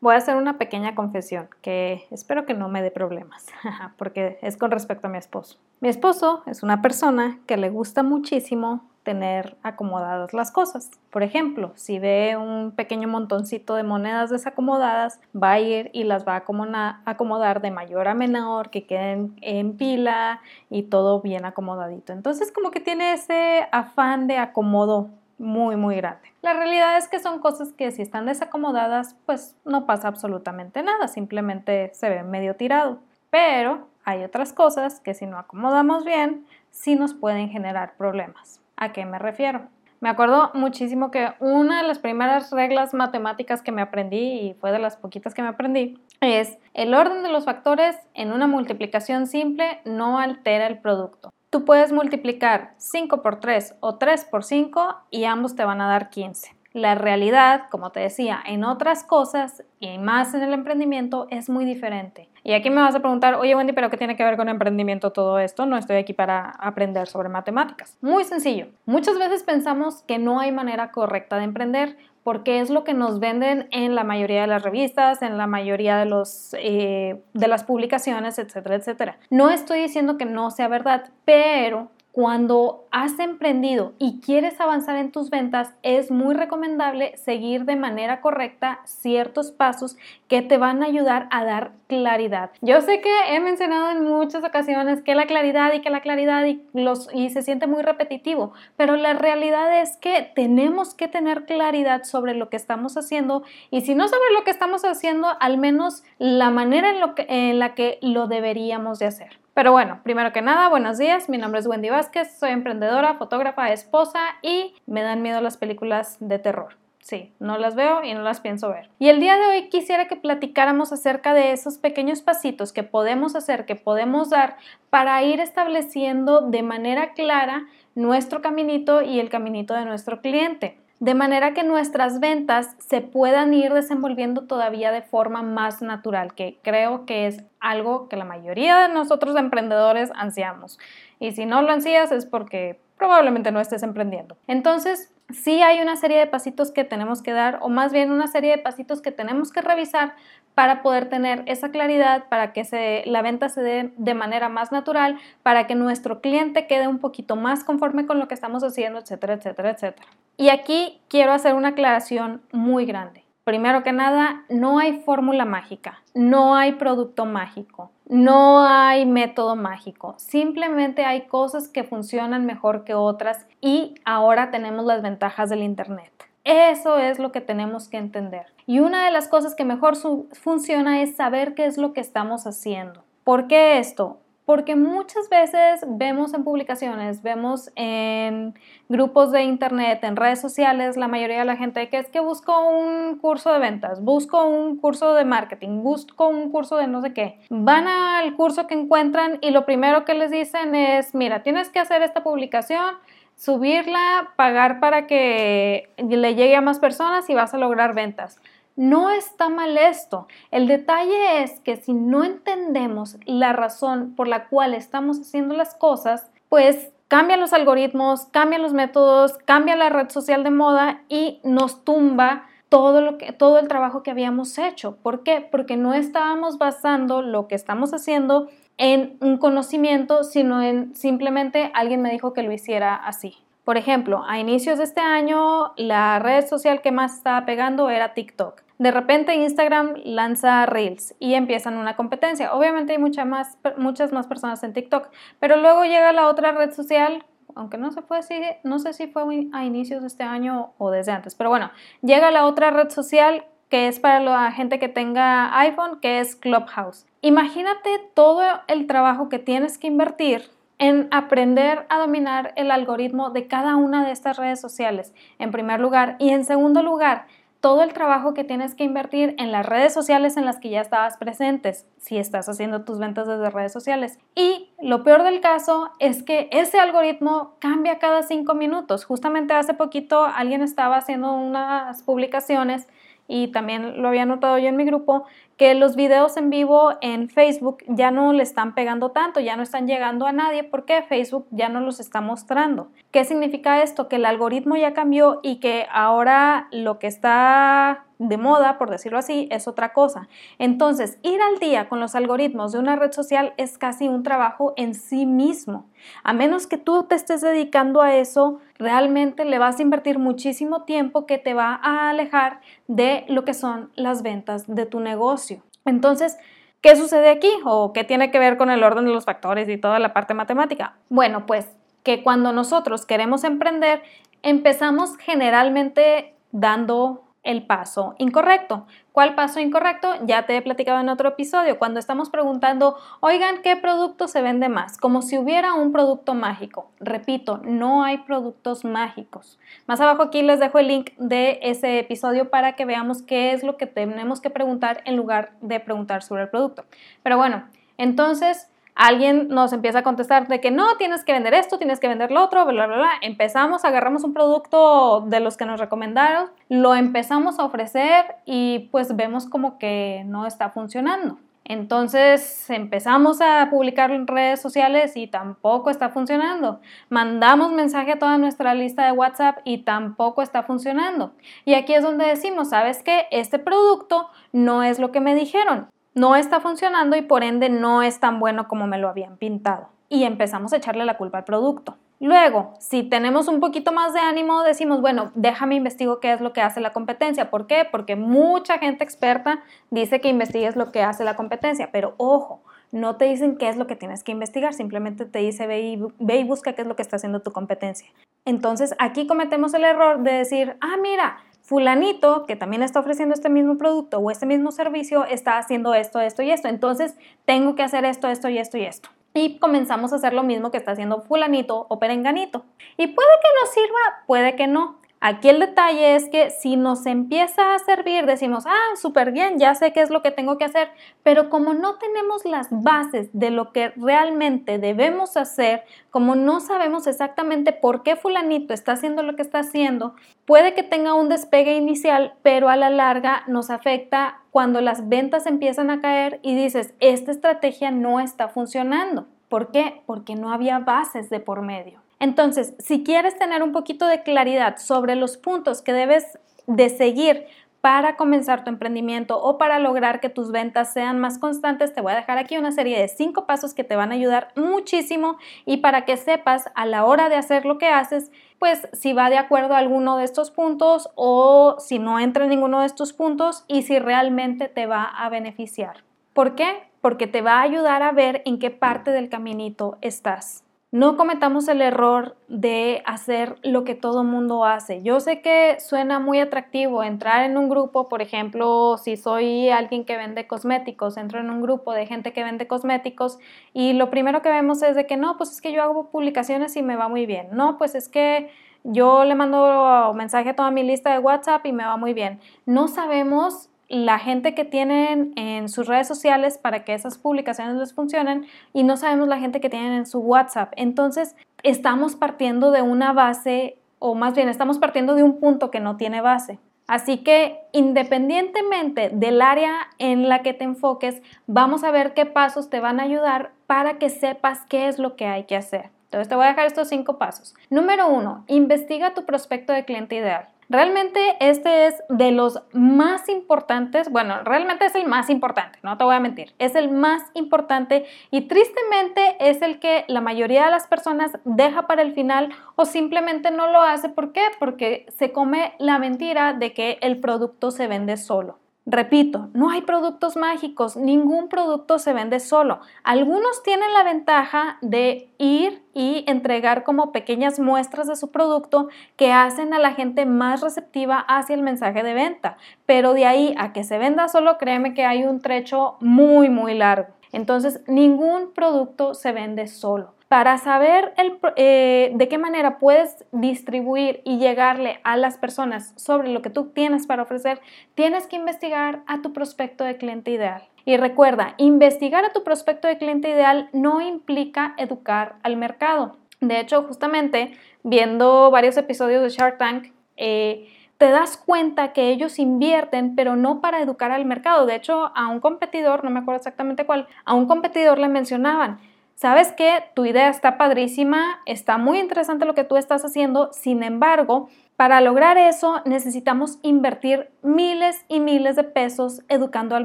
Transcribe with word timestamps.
voy 0.00 0.14
a 0.14 0.18
hacer 0.18 0.36
una 0.36 0.58
pequeña 0.58 0.94
confesión 0.94 1.48
que 1.62 2.06
espero 2.10 2.46
que 2.46 2.54
no 2.54 2.68
me 2.68 2.82
dé 2.82 2.90
problemas, 2.90 3.46
porque 3.96 4.38
es 4.42 4.56
con 4.56 4.70
respecto 4.70 5.06
a 5.06 5.10
mi 5.10 5.18
esposo. 5.18 5.58
Mi 5.80 5.88
esposo 5.88 6.42
es 6.46 6.62
una 6.62 6.82
persona 6.82 7.38
que 7.46 7.56
le 7.56 7.70
gusta 7.70 8.02
muchísimo 8.02 8.82
tener 9.02 9.56
acomodadas 9.62 10.34
las 10.34 10.50
cosas. 10.50 10.90
Por 11.10 11.22
ejemplo, 11.22 11.72
si 11.74 11.98
ve 11.98 12.36
un 12.36 12.72
pequeño 12.72 13.08
montoncito 13.08 13.74
de 13.74 13.82
monedas 13.82 14.30
desacomodadas, 14.30 15.20
va 15.34 15.52
a 15.52 15.60
ir 15.60 15.90
y 15.94 16.04
las 16.04 16.26
va 16.26 16.34
a 16.34 17.00
acomodar 17.06 17.62
de 17.62 17.70
mayor 17.70 18.08
a 18.08 18.14
menor, 18.14 18.70
que 18.70 18.86
queden 18.86 19.34
en 19.40 19.76
pila 19.76 20.40
y 20.68 20.84
todo 20.84 21.22
bien 21.22 21.46
acomodadito. 21.46 22.12
Entonces 22.12 22.52
como 22.52 22.70
que 22.70 22.80
tiene 22.80 23.14
ese 23.14 23.66
afán 23.72 24.26
de 24.26 24.36
acomodo 24.36 25.08
muy, 25.40 25.74
muy 25.76 25.96
grande. 25.96 26.32
La 26.42 26.52
realidad 26.52 26.96
es 26.96 27.08
que 27.08 27.18
son 27.18 27.40
cosas 27.40 27.72
que 27.72 27.90
si 27.90 28.02
están 28.02 28.26
desacomodadas, 28.26 29.16
pues 29.26 29.56
no 29.64 29.86
pasa 29.86 30.06
absolutamente 30.06 30.82
nada, 30.82 31.08
simplemente 31.08 31.90
se 31.94 32.08
ve 32.08 32.22
medio 32.22 32.54
tirado. 32.56 32.98
Pero 33.30 33.88
hay 34.04 34.22
otras 34.22 34.52
cosas 34.52 35.00
que 35.00 35.14
si 35.14 35.26
no 35.26 35.38
acomodamos 35.38 36.04
bien, 36.04 36.46
sí 36.70 36.94
nos 36.94 37.14
pueden 37.14 37.48
generar 37.48 37.94
problemas. 37.96 38.60
¿A 38.76 38.92
qué 38.92 39.04
me 39.04 39.18
refiero? 39.18 39.62
Me 40.00 40.08
acuerdo 40.08 40.50
muchísimo 40.54 41.10
que 41.10 41.32
una 41.40 41.82
de 41.82 41.88
las 41.88 41.98
primeras 41.98 42.50
reglas 42.52 42.94
matemáticas 42.94 43.60
que 43.60 43.72
me 43.72 43.82
aprendí, 43.82 44.16
y 44.16 44.54
fue 44.54 44.72
de 44.72 44.78
las 44.78 44.96
poquitas 44.96 45.34
que 45.34 45.42
me 45.42 45.48
aprendí, 45.48 45.98
es 46.22 46.58
el 46.72 46.94
orden 46.94 47.22
de 47.22 47.30
los 47.30 47.44
factores 47.44 47.96
en 48.14 48.32
una 48.32 48.46
multiplicación 48.46 49.26
simple 49.26 49.80
no 49.84 50.18
altera 50.18 50.66
el 50.66 50.78
producto. 50.78 51.32
Tú 51.50 51.64
puedes 51.64 51.90
multiplicar 51.90 52.74
5 52.76 53.22
por 53.22 53.40
3 53.40 53.74
o 53.80 53.96
3 53.96 54.24
por 54.26 54.44
5 54.44 55.00
y 55.10 55.24
ambos 55.24 55.56
te 55.56 55.64
van 55.64 55.80
a 55.80 55.88
dar 55.88 56.08
15. 56.08 56.54
La 56.72 56.94
realidad, 56.94 57.62
como 57.72 57.90
te 57.90 57.98
decía, 57.98 58.38
en 58.46 58.62
otras 58.62 59.02
cosas 59.02 59.64
y 59.80 59.98
más 59.98 60.32
en 60.34 60.44
el 60.44 60.52
emprendimiento 60.52 61.26
es 61.28 61.50
muy 61.50 61.64
diferente. 61.64 62.28
Y 62.44 62.52
aquí 62.52 62.70
me 62.70 62.80
vas 62.80 62.94
a 62.94 63.00
preguntar, 63.00 63.34
oye 63.34 63.56
Wendy, 63.56 63.72
pero 63.72 63.90
¿qué 63.90 63.96
tiene 63.96 64.16
que 64.16 64.22
ver 64.22 64.36
con 64.36 64.48
emprendimiento 64.48 65.10
todo 65.10 65.40
esto? 65.40 65.66
No 65.66 65.76
estoy 65.76 65.96
aquí 65.96 66.12
para 66.12 66.50
aprender 66.50 67.08
sobre 67.08 67.28
matemáticas. 67.28 67.98
Muy 68.00 68.22
sencillo. 68.22 68.68
Muchas 68.86 69.18
veces 69.18 69.42
pensamos 69.42 70.02
que 70.02 70.18
no 70.18 70.38
hay 70.38 70.52
manera 70.52 70.92
correcta 70.92 71.38
de 71.38 71.44
emprender 71.44 71.96
porque 72.22 72.60
es 72.60 72.70
lo 72.70 72.84
que 72.84 72.94
nos 72.94 73.18
venden 73.18 73.68
en 73.70 73.94
la 73.94 74.04
mayoría 74.04 74.42
de 74.42 74.46
las 74.46 74.62
revistas, 74.62 75.22
en 75.22 75.38
la 75.38 75.46
mayoría 75.46 75.96
de, 75.96 76.06
los, 76.06 76.54
eh, 76.58 77.22
de 77.32 77.48
las 77.48 77.64
publicaciones, 77.64 78.38
etcétera, 78.38 78.74
etcétera. 78.76 79.18
No 79.30 79.50
estoy 79.50 79.80
diciendo 79.80 80.18
que 80.18 80.26
no 80.26 80.50
sea 80.50 80.68
verdad, 80.68 81.10
pero 81.24 81.90
cuando 82.12 82.86
has 82.90 83.18
emprendido 83.20 83.92
y 83.98 84.20
quieres 84.20 84.60
avanzar 84.60 84.96
en 84.96 85.12
tus 85.12 85.30
ventas, 85.30 85.72
es 85.82 86.10
muy 86.10 86.34
recomendable 86.34 87.16
seguir 87.16 87.64
de 87.64 87.76
manera 87.76 88.20
correcta 88.20 88.80
ciertos 88.84 89.52
pasos 89.52 89.96
que 90.26 90.42
te 90.42 90.58
van 90.58 90.82
a 90.82 90.86
ayudar 90.86 91.28
a 91.30 91.44
dar 91.44 91.72
claridad. 91.86 92.50
Yo 92.60 92.80
sé 92.80 93.00
que 93.00 93.10
he 93.28 93.40
mencionado 93.40 93.90
en 93.90 94.04
muchas 94.04 94.42
ocasiones 94.42 95.02
que 95.02 95.14
la 95.14 95.26
claridad 95.26 95.72
y 95.72 95.82
que 95.82 95.90
la 95.90 96.00
claridad 96.00 96.44
y, 96.46 96.62
los, 96.72 97.08
y 97.14 97.30
se 97.30 97.42
siente 97.42 97.68
muy 97.68 97.82
repetitivo, 97.82 98.52
pero 98.76 98.96
la 98.96 99.14
realidad 99.14 99.80
es 99.80 99.96
que 99.96 100.32
tenemos 100.34 100.94
que 100.94 101.06
tener 101.06 101.44
claridad 101.44 102.02
sobre 102.02 102.34
lo 102.34 102.48
que 102.48 102.56
estamos 102.56 102.96
haciendo 102.96 103.44
y 103.70 103.82
si 103.82 103.94
no 103.94 104.08
sobre 104.08 104.32
lo 104.34 104.42
que 104.42 104.50
estamos 104.50 104.84
haciendo, 104.84 105.28
al 105.38 105.58
menos 105.58 106.02
la 106.18 106.50
manera 106.50 106.90
en, 106.90 107.00
lo 107.00 107.14
en 107.16 107.58
la 107.60 107.74
que 107.74 107.98
lo 108.02 108.26
deberíamos 108.26 108.98
de 108.98 109.06
hacer. 109.06 109.40
Pero 109.54 109.72
bueno, 109.72 110.00
primero 110.04 110.32
que 110.32 110.42
nada, 110.42 110.68
buenos 110.68 110.96
días. 110.96 111.28
Mi 111.28 111.36
nombre 111.36 111.60
es 111.60 111.66
Wendy 111.66 111.90
Vázquez, 111.90 112.38
soy 112.38 112.50
emprendedora, 112.50 113.14
fotógrafa, 113.14 113.72
esposa 113.72 114.20
y 114.42 114.74
me 114.86 115.02
dan 115.02 115.22
miedo 115.22 115.40
las 115.40 115.56
películas 115.56 116.16
de 116.20 116.38
terror. 116.38 116.76
Sí, 117.00 117.32
no 117.40 117.58
las 117.58 117.74
veo 117.74 118.04
y 118.04 118.14
no 118.14 118.22
las 118.22 118.40
pienso 118.40 118.68
ver. 118.68 118.90
Y 118.98 119.08
el 119.08 119.20
día 119.20 119.36
de 119.36 119.46
hoy 119.46 119.68
quisiera 119.68 120.06
que 120.06 120.16
platicáramos 120.16 120.92
acerca 120.92 121.34
de 121.34 121.52
esos 121.52 121.78
pequeños 121.78 122.20
pasitos 122.20 122.72
que 122.72 122.82
podemos 122.82 123.34
hacer, 123.34 123.64
que 123.64 123.74
podemos 123.74 124.30
dar 124.30 124.56
para 124.90 125.20
ir 125.22 125.40
estableciendo 125.40 126.42
de 126.42 126.62
manera 126.62 127.14
clara 127.14 127.66
nuestro 127.94 128.42
caminito 128.42 129.02
y 129.02 129.18
el 129.18 129.30
caminito 129.30 129.74
de 129.74 129.86
nuestro 129.86 130.20
cliente 130.20 130.78
de 131.00 131.14
manera 131.14 131.54
que 131.54 131.64
nuestras 131.64 132.20
ventas 132.20 132.76
se 132.78 133.00
puedan 133.00 133.54
ir 133.54 133.72
desenvolviendo 133.72 134.42
todavía 134.42 134.92
de 134.92 135.00
forma 135.00 135.42
más 135.42 135.80
natural, 135.80 136.34
que 136.34 136.58
creo 136.62 137.06
que 137.06 137.26
es 137.26 137.42
algo 137.58 138.08
que 138.08 138.16
la 138.16 138.26
mayoría 138.26 138.76
de 138.76 138.92
nosotros 138.92 139.34
emprendedores 139.36 140.10
ansiamos. 140.14 140.78
Y 141.18 141.32
si 141.32 141.46
no 141.46 141.62
lo 141.62 141.72
ansías 141.72 142.12
es 142.12 142.26
porque 142.26 142.78
probablemente 142.98 143.50
no 143.50 143.60
estés 143.60 143.82
emprendiendo. 143.82 144.36
Entonces, 144.46 145.10
sí 145.32 145.62
hay 145.62 145.80
una 145.80 145.96
serie 145.96 146.18
de 146.18 146.26
pasitos 146.26 146.70
que 146.70 146.84
tenemos 146.84 147.22
que 147.22 147.32
dar, 147.32 147.58
o 147.62 147.68
más 147.68 147.92
bien 147.92 148.10
una 148.10 148.26
serie 148.26 148.52
de 148.52 148.58
pasitos 148.58 149.00
que 149.00 149.12
tenemos 149.12 149.52
que 149.52 149.60
revisar 149.60 150.14
para 150.54 150.82
poder 150.82 151.08
tener 151.08 151.42
esa 151.46 151.70
claridad, 151.70 152.24
para 152.28 152.52
que 152.52 152.64
se, 152.64 153.02
la 153.06 153.22
venta 153.22 153.48
se 153.48 153.62
dé 153.62 153.92
de 153.96 154.14
manera 154.14 154.48
más 154.48 154.72
natural, 154.72 155.18
para 155.42 155.66
que 155.66 155.74
nuestro 155.74 156.20
cliente 156.20 156.66
quede 156.66 156.88
un 156.88 156.98
poquito 156.98 157.36
más 157.36 157.64
conforme 157.64 158.06
con 158.06 158.18
lo 158.18 158.28
que 158.28 158.34
estamos 158.34 158.62
haciendo, 158.62 158.98
etcétera, 158.98 159.34
etcétera, 159.34 159.70
etcétera. 159.70 160.08
Y 160.36 160.48
aquí 160.48 161.00
quiero 161.08 161.32
hacer 161.32 161.54
una 161.54 161.68
aclaración 161.68 162.42
muy 162.52 162.84
grande. 162.86 163.19
Primero 163.44 163.82
que 163.82 163.92
nada, 163.92 164.44
no 164.48 164.78
hay 164.78 165.00
fórmula 165.00 165.44
mágica, 165.44 166.02
no 166.14 166.54
hay 166.54 166.72
producto 166.72 167.24
mágico, 167.24 167.90
no 168.06 168.66
hay 168.66 169.06
método 169.06 169.56
mágico, 169.56 170.14
simplemente 170.18 171.04
hay 171.04 171.22
cosas 171.22 171.66
que 171.66 171.82
funcionan 171.82 172.44
mejor 172.44 172.84
que 172.84 172.94
otras 172.94 173.46
y 173.60 173.94
ahora 174.04 174.50
tenemos 174.50 174.84
las 174.84 175.00
ventajas 175.00 175.48
del 175.48 175.62
Internet. 175.62 176.12
Eso 176.44 176.98
es 176.98 177.18
lo 177.18 177.32
que 177.32 177.40
tenemos 177.40 177.88
que 177.88 177.96
entender. 177.96 178.46
Y 178.66 178.80
una 178.80 179.04
de 179.04 179.10
las 179.10 179.28
cosas 179.28 179.54
que 179.54 179.64
mejor 179.64 179.94
funciona 180.32 181.02
es 181.02 181.16
saber 181.16 181.54
qué 181.54 181.66
es 181.66 181.78
lo 181.78 181.92
que 181.92 182.00
estamos 182.00 182.46
haciendo. 182.46 183.04
¿Por 183.24 183.46
qué 183.46 183.78
esto? 183.78 184.18
Porque 184.50 184.74
muchas 184.74 185.28
veces 185.28 185.84
vemos 185.86 186.34
en 186.34 186.42
publicaciones, 186.42 187.22
vemos 187.22 187.70
en 187.76 188.58
grupos 188.88 189.30
de 189.30 189.44
internet, 189.44 190.02
en 190.02 190.16
redes 190.16 190.40
sociales, 190.40 190.96
la 190.96 191.06
mayoría 191.06 191.38
de 191.38 191.44
la 191.44 191.56
gente 191.56 191.88
que 191.88 191.98
es 191.98 192.08
que 192.08 192.18
busco 192.18 192.68
un 192.68 193.18
curso 193.18 193.52
de 193.52 193.60
ventas, 193.60 194.02
busco 194.02 194.44
un 194.44 194.78
curso 194.78 195.14
de 195.14 195.24
marketing, 195.24 195.84
busco 195.84 196.26
un 196.26 196.50
curso 196.50 196.78
de 196.78 196.88
no 196.88 197.00
sé 197.00 197.12
qué. 197.12 197.38
Van 197.48 197.86
al 197.86 198.34
curso 198.34 198.66
que 198.66 198.74
encuentran 198.74 199.38
y 199.40 199.52
lo 199.52 199.64
primero 199.64 200.04
que 200.04 200.14
les 200.14 200.32
dicen 200.32 200.74
es, 200.74 201.14
mira, 201.14 201.44
tienes 201.44 201.68
que 201.68 201.78
hacer 201.78 202.02
esta 202.02 202.24
publicación, 202.24 202.96
subirla, 203.36 204.32
pagar 204.34 204.80
para 204.80 205.06
que 205.06 205.90
le 205.96 206.34
llegue 206.34 206.56
a 206.56 206.60
más 206.60 206.80
personas 206.80 207.30
y 207.30 207.34
vas 207.34 207.54
a 207.54 207.58
lograr 207.58 207.94
ventas. 207.94 208.40
No 208.76 209.10
está 209.10 209.48
mal 209.48 209.76
esto. 209.76 210.26
El 210.50 210.66
detalle 210.66 211.42
es 211.42 211.60
que 211.60 211.76
si 211.76 211.92
no 211.92 212.24
entendemos 212.24 213.16
la 213.26 213.52
razón 213.52 214.14
por 214.14 214.28
la 214.28 214.48
cual 214.48 214.74
estamos 214.74 215.20
haciendo 215.20 215.54
las 215.54 215.74
cosas, 215.74 216.30
pues 216.48 216.92
cambian 217.08 217.40
los 217.40 217.52
algoritmos, 217.52 218.26
cambian 218.26 218.62
los 218.62 218.72
métodos, 218.72 219.36
cambia 219.44 219.76
la 219.76 219.88
red 219.88 220.10
social 220.10 220.44
de 220.44 220.50
moda 220.50 221.02
y 221.08 221.40
nos 221.42 221.84
tumba 221.84 222.46
todo, 222.68 223.00
lo 223.00 223.18
que, 223.18 223.32
todo 223.32 223.58
el 223.58 223.68
trabajo 223.68 224.02
que 224.02 224.12
habíamos 224.12 224.56
hecho. 224.56 224.96
¿Por 224.96 225.24
qué? 225.24 225.40
Porque 225.40 225.76
no 225.76 225.92
estábamos 225.92 226.56
basando 226.56 227.20
lo 227.20 227.48
que 227.48 227.56
estamos 227.56 227.92
haciendo 227.92 228.48
en 228.78 229.18
un 229.20 229.36
conocimiento, 229.36 230.24
sino 230.24 230.62
en 230.62 230.94
simplemente 230.94 231.70
alguien 231.74 232.00
me 232.00 232.10
dijo 232.10 232.32
que 232.32 232.42
lo 232.42 232.52
hiciera 232.52 232.94
así. 232.94 233.36
Por 233.64 233.76
ejemplo, 233.76 234.24
a 234.26 234.38
inicios 234.38 234.78
de 234.78 234.84
este 234.84 235.00
año, 235.00 235.72
la 235.76 236.18
red 236.18 236.46
social 236.46 236.80
que 236.80 236.92
más 236.92 237.16
estaba 237.16 237.44
pegando 237.44 237.90
era 237.90 238.14
TikTok. 238.14 238.62
De 238.78 238.90
repente 238.90 239.34
Instagram 239.34 239.94
lanza 240.04 240.64
Reels 240.64 241.14
y 241.18 241.34
empiezan 241.34 241.76
una 241.76 241.96
competencia. 241.96 242.54
Obviamente 242.54 242.92
hay 242.92 242.98
mucha 242.98 243.26
más, 243.26 243.58
muchas 243.76 244.10
más 244.10 244.26
personas 244.26 244.62
en 244.64 244.72
TikTok, 244.72 245.10
pero 245.38 245.56
luego 245.56 245.84
llega 245.84 246.14
la 246.14 246.28
otra 246.28 246.52
red 246.52 246.72
social, 246.72 247.26
aunque 247.54 247.76
no 247.76 247.90
se 247.90 248.00
fue 248.00 248.16
así, 248.18 248.40
no 248.64 248.78
sé 248.78 248.94
si 248.94 249.06
fue 249.06 249.22
a 249.52 249.64
inicios 249.64 250.00
de 250.00 250.06
este 250.06 250.22
año 250.22 250.72
o 250.78 250.90
desde 250.90 251.12
antes, 251.12 251.34
pero 251.34 251.50
bueno, 251.50 251.70
llega 252.00 252.30
la 252.30 252.46
otra 252.46 252.70
red 252.70 252.88
social 252.88 253.44
que 253.68 253.86
es 253.86 254.00
para 254.00 254.20
la 254.20 254.50
gente 254.50 254.78
que 254.78 254.88
tenga 254.88 255.58
iPhone, 255.60 256.00
que 256.00 256.20
es 256.20 256.34
Clubhouse. 256.34 257.06
Imagínate 257.20 257.90
todo 258.14 258.42
el 258.66 258.86
trabajo 258.86 259.28
que 259.28 259.38
tienes 259.38 259.76
que 259.78 259.86
invertir 259.86 260.50
en 260.80 261.08
aprender 261.10 261.86
a 261.90 261.98
dominar 261.98 262.54
el 262.56 262.70
algoritmo 262.70 263.30
de 263.30 263.46
cada 263.46 263.76
una 263.76 264.04
de 264.04 264.12
estas 264.12 264.38
redes 264.38 264.60
sociales, 264.60 265.12
en 265.38 265.52
primer 265.52 265.78
lugar. 265.78 266.16
Y 266.18 266.30
en 266.30 266.44
segundo 266.44 266.82
lugar, 266.82 267.26
todo 267.60 267.82
el 267.82 267.92
trabajo 267.92 268.32
que 268.32 268.44
tienes 268.44 268.74
que 268.74 268.84
invertir 268.84 269.34
en 269.38 269.52
las 269.52 269.66
redes 269.66 269.92
sociales 269.92 270.38
en 270.38 270.46
las 270.46 270.58
que 270.58 270.70
ya 270.70 270.80
estabas 270.80 271.18
presentes, 271.18 271.86
si 271.98 272.16
estás 272.16 272.48
haciendo 272.48 272.84
tus 272.84 272.98
ventas 272.98 273.28
desde 273.28 273.50
redes 273.50 273.74
sociales. 273.74 274.18
Y 274.34 274.70
lo 274.80 275.04
peor 275.04 275.22
del 275.22 275.42
caso 275.42 275.90
es 275.98 276.22
que 276.22 276.48
ese 276.50 276.80
algoritmo 276.80 277.56
cambia 277.58 277.98
cada 277.98 278.22
cinco 278.22 278.54
minutos. 278.54 279.04
Justamente 279.04 279.52
hace 279.52 279.74
poquito 279.74 280.24
alguien 280.24 280.62
estaba 280.62 280.96
haciendo 280.96 281.34
unas 281.34 282.02
publicaciones 282.04 282.88
y 283.28 283.48
también 283.48 284.00
lo 284.00 284.08
había 284.08 284.24
notado 284.24 284.58
yo 284.58 284.68
en 284.68 284.76
mi 284.76 284.84
grupo, 284.84 285.24
que 285.60 285.74
los 285.74 285.94
videos 285.94 286.38
en 286.38 286.48
vivo 286.48 286.92
en 287.02 287.28
Facebook 287.28 287.84
ya 287.86 288.10
no 288.10 288.32
le 288.32 288.42
están 288.42 288.74
pegando 288.74 289.10
tanto, 289.10 289.40
ya 289.40 289.56
no 289.56 289.62
están 289.62 289.86
llegando 289.86 290.26
a 290.26 290.32
nadie 290.32 290.64
porque 290.64 291.02
Facebook 291.02 291.46
ya 291.50 291.68
no 291.68 291.80
los 291.80 292.00
está 292.00 292.22
mostrando. 292.22 292.88
¿Qué 293.10 293.26
significa 293.26 293.82
esto? 293.82 294.08
Que 294.08 294.16
el 294.16 294.24
algoritmo 294.24 294.76
ya 294.76 294.94
cambió 294.94 295.38
y 295.42 295.56
que 295.56 295.86
ahora 295.92 296.68
lo 296.72 296.98
que 296.98 297.08
está 297.08 298.06
de 298.20 298.36
moda, 298.36 298.76
por 298.76 298.90
decirlo 298.90 299.18
así, 299.18 299.48
es 299.50 299.66
otra 299.66 299.94
cosa. 299.94 300.28
Entonces, 300.58 301.18
ir 301.22 301.40
al 301.40 301.58
día 301.58 301.88
con 301.88 302.00
los 302.00 302.14
algoritmos 302.14 302.70
de 302.70 302.78
una 302.78 302.94
red 302.94 303.12
social 303.12 303.54
es 303.56 303.78
casi 303.78 304.08
un 304.08 304.22
trabajo 304.22 304.74
en 304.76 304.94
sí 304.94 305.24
mismo. 305.24 305.86
A 306.22 306.34
menos 306.34 306.66
que 306.66 306.76
tú 306.76 307.04
te 307.04 307.14
estés 307.14 307.40
dedicando 307.40 308.02
a 308.02 308.14
eso, 308.14 308.58
realmente 308.78 309.46
le 309.46 309.58
vas 309.58 309.78
a 309.78 309.82
invertir 309.82 310.18
muchísimo 310.18 310.84
tiempo 310.84 311.24
que 311.24 311.38
te 311.38 311.54
va 311.54 311.80
a 311.82 312.10
alejar 312.10 312.60
de 312.88 313.24
lo 313.28 313.46
que 313.46 313.54
son 313.54 313.90
las 313.94 314.22
ventas 314.22 314.66
de 314.66 314.84
tu 314.84 315.00
negocio. 315.00 315.49
Entonces, 315.90 316.38
¿qué 316.80 316.96
sucede 316.96 317.28
aquí? 317.28 317.50
¿O 317.64 317.92
qué 317.92 318.04
tiene 318.04 318.30
que 318.30 318.38
ver 318.38 318.56
con 318.56 318.70
el 318.70 318.82
orden 318.82 319.04
de 319.04 319.12
los 319.12 319.24
factores 319.24 319.68
y 319.68 319.76
toda 319.76 319.98
la 319.98 320.12
parte 320.12 320.32
matemática? 320.32 320.94
Bueno, 321.10 321.44
pues 321.46 321.68
que 322.02 322.22
cuando 322.22 322.52
nosotros 322.52 323.04
queremos 323.04 323.44
emprender, 323.44 324.02
empezamos 324.42 325.16
generalmente 325.18 326.34
dando 326.52 327.24
el 327.42 327.66
paso 327.66 328.14
incorrecto. 328.18 328.86
¿Cuál 329.12 329.34
paso 329.34 329.60
incorrecto? 329.60 330.14
Ya 330.24 330.46
te 330.46 330.56
he 330.56 330.62
platicado 330.62 331.00
en 331.00 331.08
otro 331.08 331.30
episodio, 331.30 331.78
cuando 331.78 331.98
estamos 331.98 332.30
preguntando, 332.30 332.96
oigan, 333.20 333.62
¿qué 333.62 333.76
producto 333.76 334.28
se 334.28 334.42
vende 334.42 334.68
más? 334.68 334.98
Como 334.98 335.22
si 335.22 335.38
hubiera 335.38 335.74
un 335.74 335.92
producto 335.92 336.34
mágico. 336.34 336.90
Repito, 337.00 337.58
no 337.64 338.04
hay 338.04 338.18
productos 338.18 338.84
mágicos. 338.84 339.58
Más 339.86 340.00
abajo 340.00 340.22
aquí 340.22 340.42
les 340.42 340.60
dejo 340.60 340.78
el 340.78 340.88
link 340.88 341.10
de 341.16 341.58
ese 341.62 341.98
episodio 341.98 342.50
para 342.50 342.76
que 342.76 342.84
veamos 342.84 343.22
qué 343.22 343.52
es 343.52 343.62
lo 343.62 343.76
que 343.76 343.86
tenemos 343.86 344.40
que 344.40 344.50
preguntar 344.50 345.02
en 345.04 345.16
lugar 345.16 345.52
de 345.60 345.80
preguntar 345.80 346.22
sobre 346.22 346.42
el 346.42 346.48
producto. 346.50 346.84
Pero 347.22 347.36
bueno, 347.36 347.64
entonces 347.96 348.69
alguien 348.94 349.48
nos 349.48 349.72
empieza 349.72 350.00
a 350.00 350.02
contestar 350.02 350.48
de 350.48 350.60
que 350.60 350.70
no, 350.70 350.96
tienes 350.96 351.24
que 351.24 351.32
vender 351.32 351.54
esto, 351.54 351.78
tienes 351.78 352.00
que 352.00 352.08
vender 352.08 352.30
lo 352.30 352.44
otro, 352.44 352.64
bla, 352.66 352.86
bla, 352.86 352.96
bla. 352.96 353.10
Empezamos, 353.22 353.84
agarramos 353.84 354.24
un 354.24 354.34
producto 354.34 355.22
de 355.26 355.40
los 355.40 355.56
que 355.56 355.66
nos 355.66 355.80
recomendaron, 355.80 356.50
lo 356.68 356.94
empezamos 356.94 357.58
a 357.58 357.64
ofrecer 357.64 358.36
y 358.44 358.88
pues 358.90 359.16
vemos 359.16 359.46
como 359.46 359.78
que 359.78 360.22
no 360.26 360.46
está 360.46 360.70
funcionando. 360.70 361.38
Entonces 361.70 362.68
empezamos 362.68 363.40
a 363.40 363.68
publicarlo 363.70 364.16
en 364.16 364.26
redes 364.26 364.60
sociales 364.60 365.16
y 365.16 365.28
tampoco 365.28 365.90
está 365.90 366.08
funcionando. 366.08 366.80
Mandamos 367.10 367.72
mensaje 367.72 368.10
a 368.10 368.18
toda 368.18 368.38
nuestra 368.38 368.74
lista 368.74 369.04
de 369.06 369.12
WhatsApp 369.12 369.58
y 369.64 369.78
tampoco 369.78 370.42
está 370.42 370.64
funcionando. 370.64 371.32
Y 371.64 371.74
aquí 371.74 371.94
es 371.94 372.02
donde 372.02 372.26
decimos, 372.26 372.70
¿sabes 372.70 373.04
qué? 373.04 373.26
Este 373.30 373.60
producto 373.60 374.28
no 374.52 374.82
es 374.82 374.98
lo 374.98 375.12
que 375.12 375.20
me 375.20 375.36
dijeron 375.36 375.86
no 376.14 376.36
está 376.36 376.60
funcionando 376.60 377.16
y 377.16 377.22
por 377.22 377.42
ende 377.42 377.68
no 377.68 378.02
es 378.02 378.20
tan 378.20 378.40
bueno 378.40 378.68
como 378.68 378.86
me 378.86 378.98
lo 378.98 379.08
habían 379.08 379.36
pintado. 379.36 379.88
Y 380.08 380.24
empezamos 380.24 380.72
a 380.72 380.76
echarle 380.76 381.04
la 381.04 381.16
culpa 381.16 381.38
al 381.38 381.44
producto. 381.44 381.96
Luego, 382.22 382.74
si 382.78 383.02
tenemos 383.02 383.48
un 383.48 383.60
poquito 383.60 383.92
más 383.92 384.12
de 384.12 384.20
ánimo, 384.20 384.62
decimos, 384.62 385.00
bueno, 385.00 385.32
déjame 385.34 385.76
investigo 385.76 386.20
qué 386.20 386.32
es 386.32 386.42
lo 386.42 386.52
que 386.52 386.60
hace 386.60 386.80
la 386.80 386.92
competencia. 386.92 387.50
¿Por 387.50 387.66
qué? 387.66 387.86
Porque 387.90 388.14
mucha 388.14 388.78
gente 388.78 389.04
experta 389.04 389.62
dice 389.90 390.20
que 390.20 390.28
investigues 390.28 390.76
lo 390.76 390.92
que 390.92 391.02
hace 391.02 391.24
la 391.24 391.34
competencia, 391.34 391.90
pero 391.90 392.14
ojo, 392.18 392.62
no 392.92 393.16
te 393.16 393.24
dicen 393.24 393.56
qué 393.56 393.70
es 393.70 393.78
lo 393.78 393.86
que 393.86 393.96
tienes 393.96 394.22
que 394.22 394.32
investigar, 394.32 394.74
simplemente 394.74 395.24
te 395.24 395.38
dice 395.38 395.66
ve 395.66 395.80
y, 395.80 396.02
ve 396.18 396.36
y 396.36 396.44
busca 396.44 396.74
qué 396.74 396.82
es 396.82 396.88
lo 396.88 396.94
que 396.94 397.02
está 397.02 397.16
haciendo 397.16 397.40
tu 397.40 397.52
competencia. 397.52 398.10
Entonces, 398.44 398.94
aquí 398.98 399.26
cometemos 399.26 399.72
el 399.72 399.84
error 399.84 400.22
de 400.22 400.32
decir, 400.32 400.76
ah, 400.82 400.96
mira, 401.00 401.38
fulanito 401.70 402.46
que 402.46 402.56
también 402.56 402.82
está 402.82 402.98
ofreciendo 402.98 403.32
este 403.32 403.48
mismo 403.48 403.78
producto 403.78 404.18
o 404.18 404.32
este 404.32 404.44
mismo 404.44 404.72
servicio 404.72 405.24
está 405.24 405.56
haciendo 405.56 405.94
esto, 405.94 406.18
esto 406.18 406.42
y 406.42 406.50
esto. 406.50 406.66
Entonces, 406.66 407.14
tengo 407.44 407.76
que 407.76 407.84
hacer 407.84 408.04
esto, 408.04 408.26
esto 408.26 408.48
y 408.48 408.58
esto 408.58 408.76
y 408.76 408.86
esto. 408.86 409.10
Y 409.34 409.60
comenzamos 409.60 410.12
a 410.12 410.16
hacer 410.16 410.32
lo 410.32 410.42
mismo 410.42 410.72
que 410.72 410.78
está 410.78 410.90
haciendo 410.90 411.20
fulanito 411.20 411.86
o 411.88 412.00
perenganito. 412.00 412.64
Y 412.96 413.06
puede 413.06 413.28
que 413.40 413.48
nos 413.60 413.72
sirva, 413.72 414.24
puede 414.26 414.56
que 414.56 414.66
no. 414.66 414.99
Aquí 415.22 415.50
el 415.50 415.60
detalle 415.60 416.14
es 416.14 416.30
que 416.30 416.48
si 416.48 416.76
nos 416.76 417.04
empieza 417.04 417.74
a 417.74 417.78
servir, 417.78 418.24
decimos, 418.24 418.64
ah, 418.66 418.96
súper 418.96 419.32
bien, 419.32 419.58
ya 419.58 419.74
sé 419.74 419.92
qué 419.92 420.00
es 420.00 420.08
lo 420.08 420.22
que 420.22 420.30
tengo 420.30 420.56
que 420.56 420.64
hacer, 420.64 420.88
pero 421.22 421.50
como 421.50 421.74
no 421.74 421.96
tenemos 421.96 422.46
las 422.46 422.68
bases 422.70 423.28
de 423.34 423.50
lo 423.50 423.70
que 423.70 423.90
realmente 423.96 424.78
debemos 424.78 425.36
hacer, 425.36 425.84
como 426.08 426.36
no 426.36 426.60
sabemos 426.60 427.06
exactamente 427.06 427.74
por 427.74 428.02
qué 428.02 428.16
fulanito 428.16 428.72
está 428.72 428.92
haciendo 428.92 429.22
lo 429.22 429.36
que 429.36 429.42
está 429.42 429.58
haciendo, 429.58 430.14
puede 430.46 430.72
que 430.72 430.84
tenga 430.84 431.12
un 431.12 431.28
despegue 431.28 431.76
inicial, 431.76 432.32
pero 432.42 432.70
a 432.70 432.76
la 432.76 432.88
larga 432.88 433.42
nos 433.46 433.68
afecta 433.68 434.40
cuando 434.50 434.80
las 434.80 435.10
ventas 435.10 435.44
empiezan 435.44 435.90
a 435.90 436.00
caer 436.00 436.40
y 436.42 436.54
dices, 436.54 436.94
esta 436.98 437.30
estrategia 437.30 437.90
no 437.90 438.20
está 438.20 438.48
funcionando. 438.48 439.26
¿Por 439.50 439.70
qué? 439.70 440.00
Porque 440.06 440.34
no 440.34 440.50
había 440.50 440.78
bases 440.78 441.28
de 441.28 441.40
por 441.40 441.60
medio. 441.60 442.00
Entonces, 442.20 442.74
si 442.78 443.02
quieres 443.02 443.36
tener 443.38 443.62
un 443.62 443.72
poquito 443.72 444.06
de 444.06 444.22
claridad 444.22 444.76
sobre 444.76 445.16
los 445.16 445.38
puntos 445.38 445.80
que 445.80 445.94
debes 445.94 446.38
de 446.66 446.90
seguir 446.90 447.46
para 447.80 448.16
comenzar 448.16 448.62
tu 448.62 448.68
emprendimiento 448.68 449.42
o 449.42 449.56
para 449.56 449.78
lograr 449.78 450.20
que 450.20 450.28
tus 450.28 450.52
ventas 450.52 450.92
sean 450.92 451.18
más 451.18 451.38
constantes, 451.38 451.94
te 451.94 452.02
voy 452.02 452.12
a 452.12 452.16
dejar 452.16 452.36
aquí 452.36 452.58
una 452.58 452.72
serie 452.72 453.00
de 453.00 453.08
cinco 453.08 453.46
pasos 453.46 453.72
que 453.72 453.84
te 453.84 453.96
van 453.96 454.12
a 454.12 454.16
ayudar 454.16 454.52
muchísimo 454.54 455.38
y 455.64 455.78
para 455.78 456.04
que 456.04 456.18
sepas 456.18 456.66
a 456.74 456.84
la 456.84 457.06
hora 457.06 457.30
de 457.30 457.36
hacer 457.36 457.64
lo 457.64 457.78
que 457.78 457.88
haces, 457.88 458.30
pues 458.58 458.86
si 458.92 459.14
va 459.14 459.30
de 459.30 459.38
acuerdo 459.38 459.74
a 459.74 459.78
alguno 459.78 460.18
de 460.18 460.24
estos 460.24 460.50
puntos 460.50 461.08
o 461.14 461.76
si 461.78 461.98
no 461.98 462.20
entra 462.20 462.44
en 462.44 462.50
ninguno 462.50 462.80
de 462.80 462.86
estos 462.86 463.14
puntos 463.14 463.64
y 463.66 463.82
si 463.82 463.98
realmente 463.98 464.68
te 464.68 464.84
va 464.84 465.04
a 465.04 465.30
beneficiar. 465.30 466.04
¿Por 466.34 466.54
qué? 466.54 466.82
Porque 467.00 467.26
te 467.26 467.40
va 467.40 467.60
a 467.60 467.62
ayudar 467.62 468.02
a 468.02 468.12
ver 468.12 468.42
en 468.44 468.58
qué 468.58 468.70
parte 468.70 469.10
del 469.10 469.30
caminito 469.30 469.96
estás 470.02 470.64
no 470.92 471.16
cometamos 471.16 471.68
el 471.68 471.82
error 471.82 472.36
de 472.48 473.02
hacer 473.06 473.56
lo 473.62 473.84
que 473.84 473.94
todo 473.94 474.24
mundo 474.24 474.64
hace. 474.64 475.02
Yo 475.02 475.20
sé 475.20 475.40
que 475.40 475.78
suena 475.78 476.18
muy 476.18 476.40
atractivo 476.40 477.04
entrar 477.04 477.48
en 477.48 477.56
un 477.56 477.68
grupo, 477.68 478.08
por 478.08 478.22
ejemplo, 478.22 478.96
si 478.98 479.16
soy 479.16 479.68
alguien 479.70 480.04
que 480.04 480.16
vende 480.16 480.48
cosméticos, 480.48 481.16
entro 481.16 481.38
en 481.38 481.48
un 481.48 481.62
grupo 481.62 481.92
de 481.92 482.06
gente 482.06 482.32
que 482.32 482.42
vende 482.42 482.66
cosméticos 482.66 483.38
y 483.72 483.92
lo 483.92 484.10
primero 484.10 484.42
que 484.42 484.48
vemos 484.48 484.82
es 484.82 484.96
de 484.96 485.06
que 485.06 485.16
no, 485.16 485.36
pues 485.36 485.52
es 485.52 485.60
que 485.60 485.72
yo 485.72 485.82
hago 485.82 486.10
publicaciones 486.10 486.76
y 486.76 486.82
me 486.82 486.96
va 486.96 487.08
muy 487.08 487.24
bien. 487.24 487.48
No, 487.52 487.78
pues 487.78 487.94
es 487.94 488.08
que 488.08 488.50
yo 488.82 489.24
le 489.24 489.36
mando 489.36 490.12
mensaje 490.14 490.50
a 490.50 490.56
toda 490.56 490.72
mi 490.72 490.82
lista 490.82 491.12
de 491.12 491.20
WhatsApp 491.20 491.64
y 491.66 491.72
me 491.72 491.84
va 491.84 491.96
muy 491.96 492.14
bien. 492.14 492.40
No 492.66 492.88
sabemos 492.88 493.69
la 493.90 494.20
gente 494.20 494.54
que 494.54 494.64
tienen 494.64 495.32
en 495.34 495.68
sus 495.68 495.88
redes 495.88 496.06
sociales 496.06 496.58
para 496.58 496.84
que 496.84 496.94
esas 496.94 497.18
publicaciones 497.18 497.74
les 497.74 497.92
funcionen 497.92 498.46
y 498.72 498.84
no 498.84 498.96
sabemos 498.96 499.28
la 499.28 499.38
gente 499.38 499.60
que 499.60 499.68
tienen 499.68 499.92
en 499.92 500.06
su 500.06 500.20
WhatsApp. 500.20 500.72
Entonces, 500.76 501.34
estamos 501.64 502.14
partiendo 502.14 502.70
de 502.70 502.82
una 502.82 503.12
base, 503.12 503.78
o 503.98 504.14
más 504.14 504.34
bien 504.34 504.48
estamos 504.48 504.78
partiendo 504.78 505.16
de 505.16 505.24
un 505.24 505.40
punto 505.40 505.72
que 505.72 505.80
no 505.80 505.96
tiene 505.96 506.20
base. 506.20 506.60
Así 506.86 507.18
que 507.18 507.58
independientemente 507.72 509.10
del 509.12 509.42
área 509.42 509.74
en 509.98 510.28
la 510.28 510.42
que 510.42 510.54
te 510.54 510.64
enfoques, 510.64 511.20
vamos 511.48 511.82
a 511.82 511.90
ver 511.90 512.14
qué 512.14 512.26
pasos 512.26 512.70
te 512.70 512.78
van 512.78 513.00
a 513.00 513.04
ayudar 513.04 513.50
para 513.66 513.98
que 513.98 514.08
sepas 514.08 514.60
qué 514.68 514.86
es 514.86 515.00
lo 515.00 515.16
que 515.16 515.26
hay 515.26 515.44
que 515.44 515.56
hacer. 515.56 515.90
Entonces 516.04 516.28
te 516.28 516.34
voy 516.36 516.46
a 516.46 516.48
dejar 516.48 516.66
estos 516.66 516.88
cinco 516.88 517.18
pasos. 517.18 517.54
Número 517.70 518.08
uno, 518.08 518.44
investiga 518.46 519.14
tu 519.14 519.24
prospecto 519.24 519.72
de 519.72 519.84
cliente 519.84 520.16
ideal. 520.16 520.48
Realmente 520.70 521.36
este 521.40 521.88
es 521.88 522.00
de 522.08 522.30
los 522.30 522.62
más 522.72 523.28
importantes, 523.28 524.08
bueno, 524.08 524.44
realmente 524.44 524.84
es 524.84 524.94
el 524.94 525.04
más 525.04 525.28
importante, 525.28 525.80
no 525.82 525.98
te 525.98 526.04
voy 526.04 526.14
a 526.14 526.20
mentir, 526.20 526.54
es 526.60 526.76
el 526.76 526.92
más 526.92 527.22
importante 527.34 528.06
y 528.30 528.42
tristemente 528.42 529.34
es 529.40 529.62
el 529.62 529.80
que 529.80 530.04
la 530.06 530.20
mayoría 530.20 530.66
de 530.66 530.70
las 530.70 530.86
personas 530.86 531.32
deja 531.44 531.88
para 531.88 532.02
el 532.02 532.12
final 532.12 532.50
o 532.76 532.84
simplemente 532.84 533.50
no 533.50 533.66
lo 533.66 533.82
hace. 533.82 534.10
¿Por 534.10 534.30
qué? 534.30 534.42
Porque 534.60 535.06
se 535.08 535.32
come 535.32 535.74
la 535.80 535.98
mentira 535.98 536.52
de 536.52 536.72
que 536.72 536.98
el 537.00 537.18
producto 537.18 537.72
se 537.72 537.88
vende 537.88 538.16
solo. 538.16 538.60
Repito, 538.92 539.50
no 539.54 539.70
hay 539.70 539.82
productos 539.82 540.36
mágicos, 540.36 540.96
ningún 540.96 541.48
producto 541.48 542.00
se 542.00 542.12
vende 542.12 542.40
solo. 542.40 542.80
Algunos 543.04 543.62
tienen 543.62 543.92
la 543.92 544.02
ventaja 544.02 544.78
de 544.82 545.30
ir 545.38 545.84
y 545.94 546.24
entregar 546.26 546.82
como 546.82 547.12
pequeñas 547.12 547.60
muestras 547.60 548.08
de 548.08 548.16
su 548.16 548.32
producto 548.32 548.88
que 549.14 549.30
hacen 549.30 549.74
a 549.74 549.78
la 549.78 549.92
gente 549.92 550.26
más 550.26 550.60
receptiva 550.60 551.20
hacia 551.20 551.54
el 551.54 551.62
mensaje 551.62 552.02
de 552.02 552.14
venta, 552.14 552.56
pero 552.84 553.14
de 553.14 553.26
ahí 553.26 553.54
a 553.58 553.72
que 553.72 553.84
se 553.84 553.96
venda 553.96 554.26
solo, 554.26 554.58
créeme 554.58 554.92
que 554.92 555.04
hay 555.04 555.22
un 555.22 555.40
trecho 555.40 555.96
muy, 556.00 556.48
muy 556.48 556.74
largo. 556.74 557.14
Entonces, 557.30 557.84
ningún 557.86 558.52
producto 558.52 559.14
se 559.14 559.30
vende 559.30 559.68
solo 559.68 560.14
para 560.30 560.58
saber 560.58 561.12
eh, 561.56 562.12
de 562.14 562.28
qué 562.28 562.38
manera 562.38 562.78
puedes 562.78 563.24
distribuir 563.32 564.22
y 564.24 564.38
llegarle 564.38 565.00
a 565.02 565.16
las 565.16 565.38
personas 565.38 565.92
sobre 565.96 566.28
lo 566.28 566.40
que 566.40 566.50
tú 566.50 566.66
tienes 566.66 567.08
para 567.08 567.24
ofrecer, 567.24 567.60
tienes 567.96 568.28
que 568.28 568.36
investigar 568.36 569.02
a 569.08 569.22
tu 569.22 569.32
prospecto 569.32 569.82
de 569.82 569.96
cliente 569.96 570.30
ideal. 570.30 570.68
Y 570.84 570.96
recuerda, 570.98 571.54
investigar 571.56 572.24
a 572.24 572.32
tu 572.32 572.44
prospecto 572.44 572.86
de 572.86 572.96
cliente 572.96 573.28
ideal 573.28 573.70
no 573.72 574.00
implica 574.00 574.74
educar 574.78 575.34
al 575.42 575.56
mercado. 575.56 576.16
De 576.40 576.60
hecho, 576.60 576.84
justamente 576.84 577.58
viendo 577.82 578.52
varios 578.52 578.76
episodios 578.76 579.24
de 579.24 579.30
Shark 579.30 579.58
Tank, 579.58 579.88
eh, 580.16 580.68
te 580.96 581.10
das 581.10 581.38
cuenta 581.38 581.92
que 581.92 582.10
ellos 582.10 582.38
invierten, 582.38 583.16
pero 583.16 583.34
no 583.34 583.60
para 583.60 583.82
educar 583.82 584.12
al 584.12 584.26
mercado. 584.26 584.66
De 584.66 584.76
hecho, 584.76 585.10
a 585.16 585.26
un 585.26 585.40
competidor, 585.40 586.04
no 586.04 586.10
me 586.10 586.20
acuerdo 586.20 586.36
exactamente 586.36 586.86
cuál, 586.86 587.08
a 587.24 587.34
un 587.34 587.46
competidor 587.46 587.98
le 587.98 588.08
mencionaban, 588.08 588.78
sabes 589.20 589.52
que 589.52 589.84
tu 589.92 590.06
idea 590.06 590.30
está 590.30 590.56
padrísima, 590.56 591.40
está 591.44 591.76
muy 591.76 591.98
interesante 591.98 592.46
lo 592.46 592.54
que 592.54 592.64
tú 592.64 592.78
estás 592.78 593.04
haciendo, 593.04 593.52
sin 593.52 593.82
embargo, 593.82 594.48
para 594.76 595.02
lograr 595.02 595.36
eso 595.36 595.82
necesitamos 595.84 596.58
invertir 596.62 597.28
miles 597.42 598.02
y 598.08 598.18
miles 598.18 598.56
de 598.56 598.64
pesos 598.64 599.20
educando 599.28 599.76
al 599.76 599.84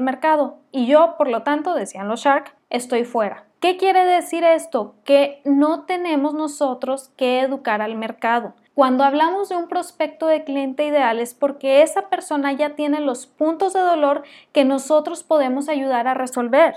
mercado. 0.00 0.56
Y 0.72 0.86
yo, 0.86 1.16
por 1.18 1.28
lo 1.28 1.42
tanto, 1.42 1.74
decían 1.74 2.08
los 2.08 2.20
Shark, 2.22 2.56
estoy 2.70 3.04
fuera. 3.04 3.44
¿Qué 3.60 3.76
quiere 3.76 4.06
decir 4.06 4.42
esto? 4.42 4.94
Que 5.04 5.42
no 5.44 5.82
tenemos 5.84 6.32
nosotros 6.32 7.10
que 7.18 7.40
educar 7.40 7.82
al 7.82 7.94
mercado. 7.94 8.54
Cuando 8.74 9.04
hablamos 9.04 9.50
de 9.50 9.56
un 9.56 9.68
prospecto 9.68 10.28
de 10.28 10.44
cliente 10.44 10.86
ideal 10.86 11.18
es 11.18 11.34
porque 11.34 11.82
esa 11.82 12.08
persona 12.08 12.54
ya 12.54 12.70
tiene 12.70 13.00
los 13.00 13.26
puntos 13.26 13.74
de 13.74 13.80
dolor 13.80 14.22
que 14.52 14.64
nosotros 14.64 15.24
podemos 15.24 15.68
ayudar 15.68 16.08
a 16.08 16.14
resolver. 16.14 16.74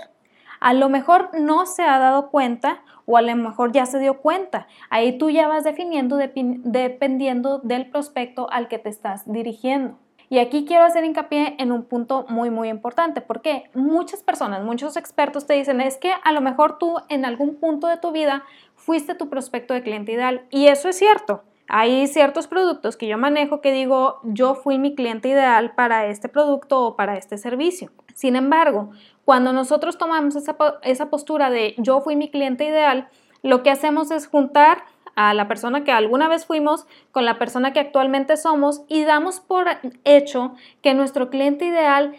A 0.60 0.74
lo 0.74 0.88
mejor 0.88 1.30
no 1.38 1.66
se 1.66 1.82
ha 1.82 1.98
dado 1.98 2.30
cuenta 2.30 2.82
o 3.06 3.16
a 3.16 3.22
lo 3.22 3.34
mejor 3.34 3.72
ya 3.72 3.86
se 3.86 3.98
dio 3.98 4.18
cuenta. 4.18 4.66
Ahí 4.90 5.18
tú 5.18 5.30
ya 5.30 5.48
vas 5.48 5.64
definiendo 5.64 6.16
dependiendo 6.16 7.58
del 7.58 7.90
prospecto 7.90 8.48
al 8.50 8.68
que 8.68 8.78
te 8.78 8.90
estás 8.90 9.30
dirigiendo. 9.30 9.98
Y 10.32 10.38
aquí 10.38 10.64
quiero 10.64 10.84
hacer 10.84 11.04
hincapié 11.04 11.56
en 11.58 11.72
un 11.72 11.82
punto 11.82 12.24
muy, 12.28 12.50
muy 12.50 12.68
importante, 12.68 13.20
porque 13.20 13.64
muchas 13.74 14.22
personas, 14.22 14.62
muchos 14.62 14.96
expertos 14.96 15.44
te 15.44 15.54
dicen, 15.54 15.80
es 15.80 15.98
que 15.98 16.12
a 16.22 16.30
lo 16.30 16.40
mejor 16.40 16.78
tú 16.78 16.98
en 17.08 17.24
algún 17.24 17.56
punto 17.56 17.88
de 17.88 17.96
tu 17.96 18.12
vida 18.12 18.44
fuiste 18.76 19.16
tu 19.16 19.28
prospecto 19.28 19.74
de 19.74 19.82
cliente 19.82 20.12
ideal. 20.12 20.46
Y 20.50 20.68
eso 20.68 20.88
es 20.88 20.96
cierto. 20.96 21.42
Hay 21.72 22.08
ciertos 22.08 22.48
productos 22.48 22.96
que 22.96 23.06
yo 23.06 23.16
manejo 23.16 23.60
que 23.60 23.70
digo, 23.70 24.18
yo 24.24 24.56
fui 24.56 24.76
mi 24.76 24.96
cliente 24.96 25.28
ideal 25.28 25.72
para 25.76 26.06
este 26.06 26.28
producto 26.28 26.80
o 26.80 26.96
para 26.96 27.16
este 27.16 27.38
servicio. 27.38 27.92
Sin 28.12 28.34
embargo, 28.34 28.90
cuando 29.24 29.52
nosotros 29.52 29.96
tomamos 29.96 30.34
esa, 30.34 30.56
esa 30.82 31.10
postura 31.10 31.48
de 31.48 31.76
yo 31.78 32.00
fui 32.00 32.16
mi 32.16 32.28
cliente 32.28 32.64
ideal, 32.64 33.08
lo 33.44 33.62
que 33.62 33.70
hacemos 33.70 34.10
es 34.10 34.26
juntar 34.26 34.82
a 35.14 35.32
la 35.32 35.46
persona 35.46 35.84
que 35.84 35.92
alguna 35.92 36.26
vez 36.26 36.44
fuimos 36.44 36.88
con 37.12 37.24
la 37.24 37.38
persona 37.38 37.72
que 37.72 37.78
actualmente 37.78 38.36
somos 38.36 38.82
y 38.88 39.04
damos 39.04 39.38
por 39.38 39.68
hecho 40.02 40.56
que 40.82 40.94
nuestro 40.94 41.30
cliente 41.30 41.66
ideal 41.66 42.16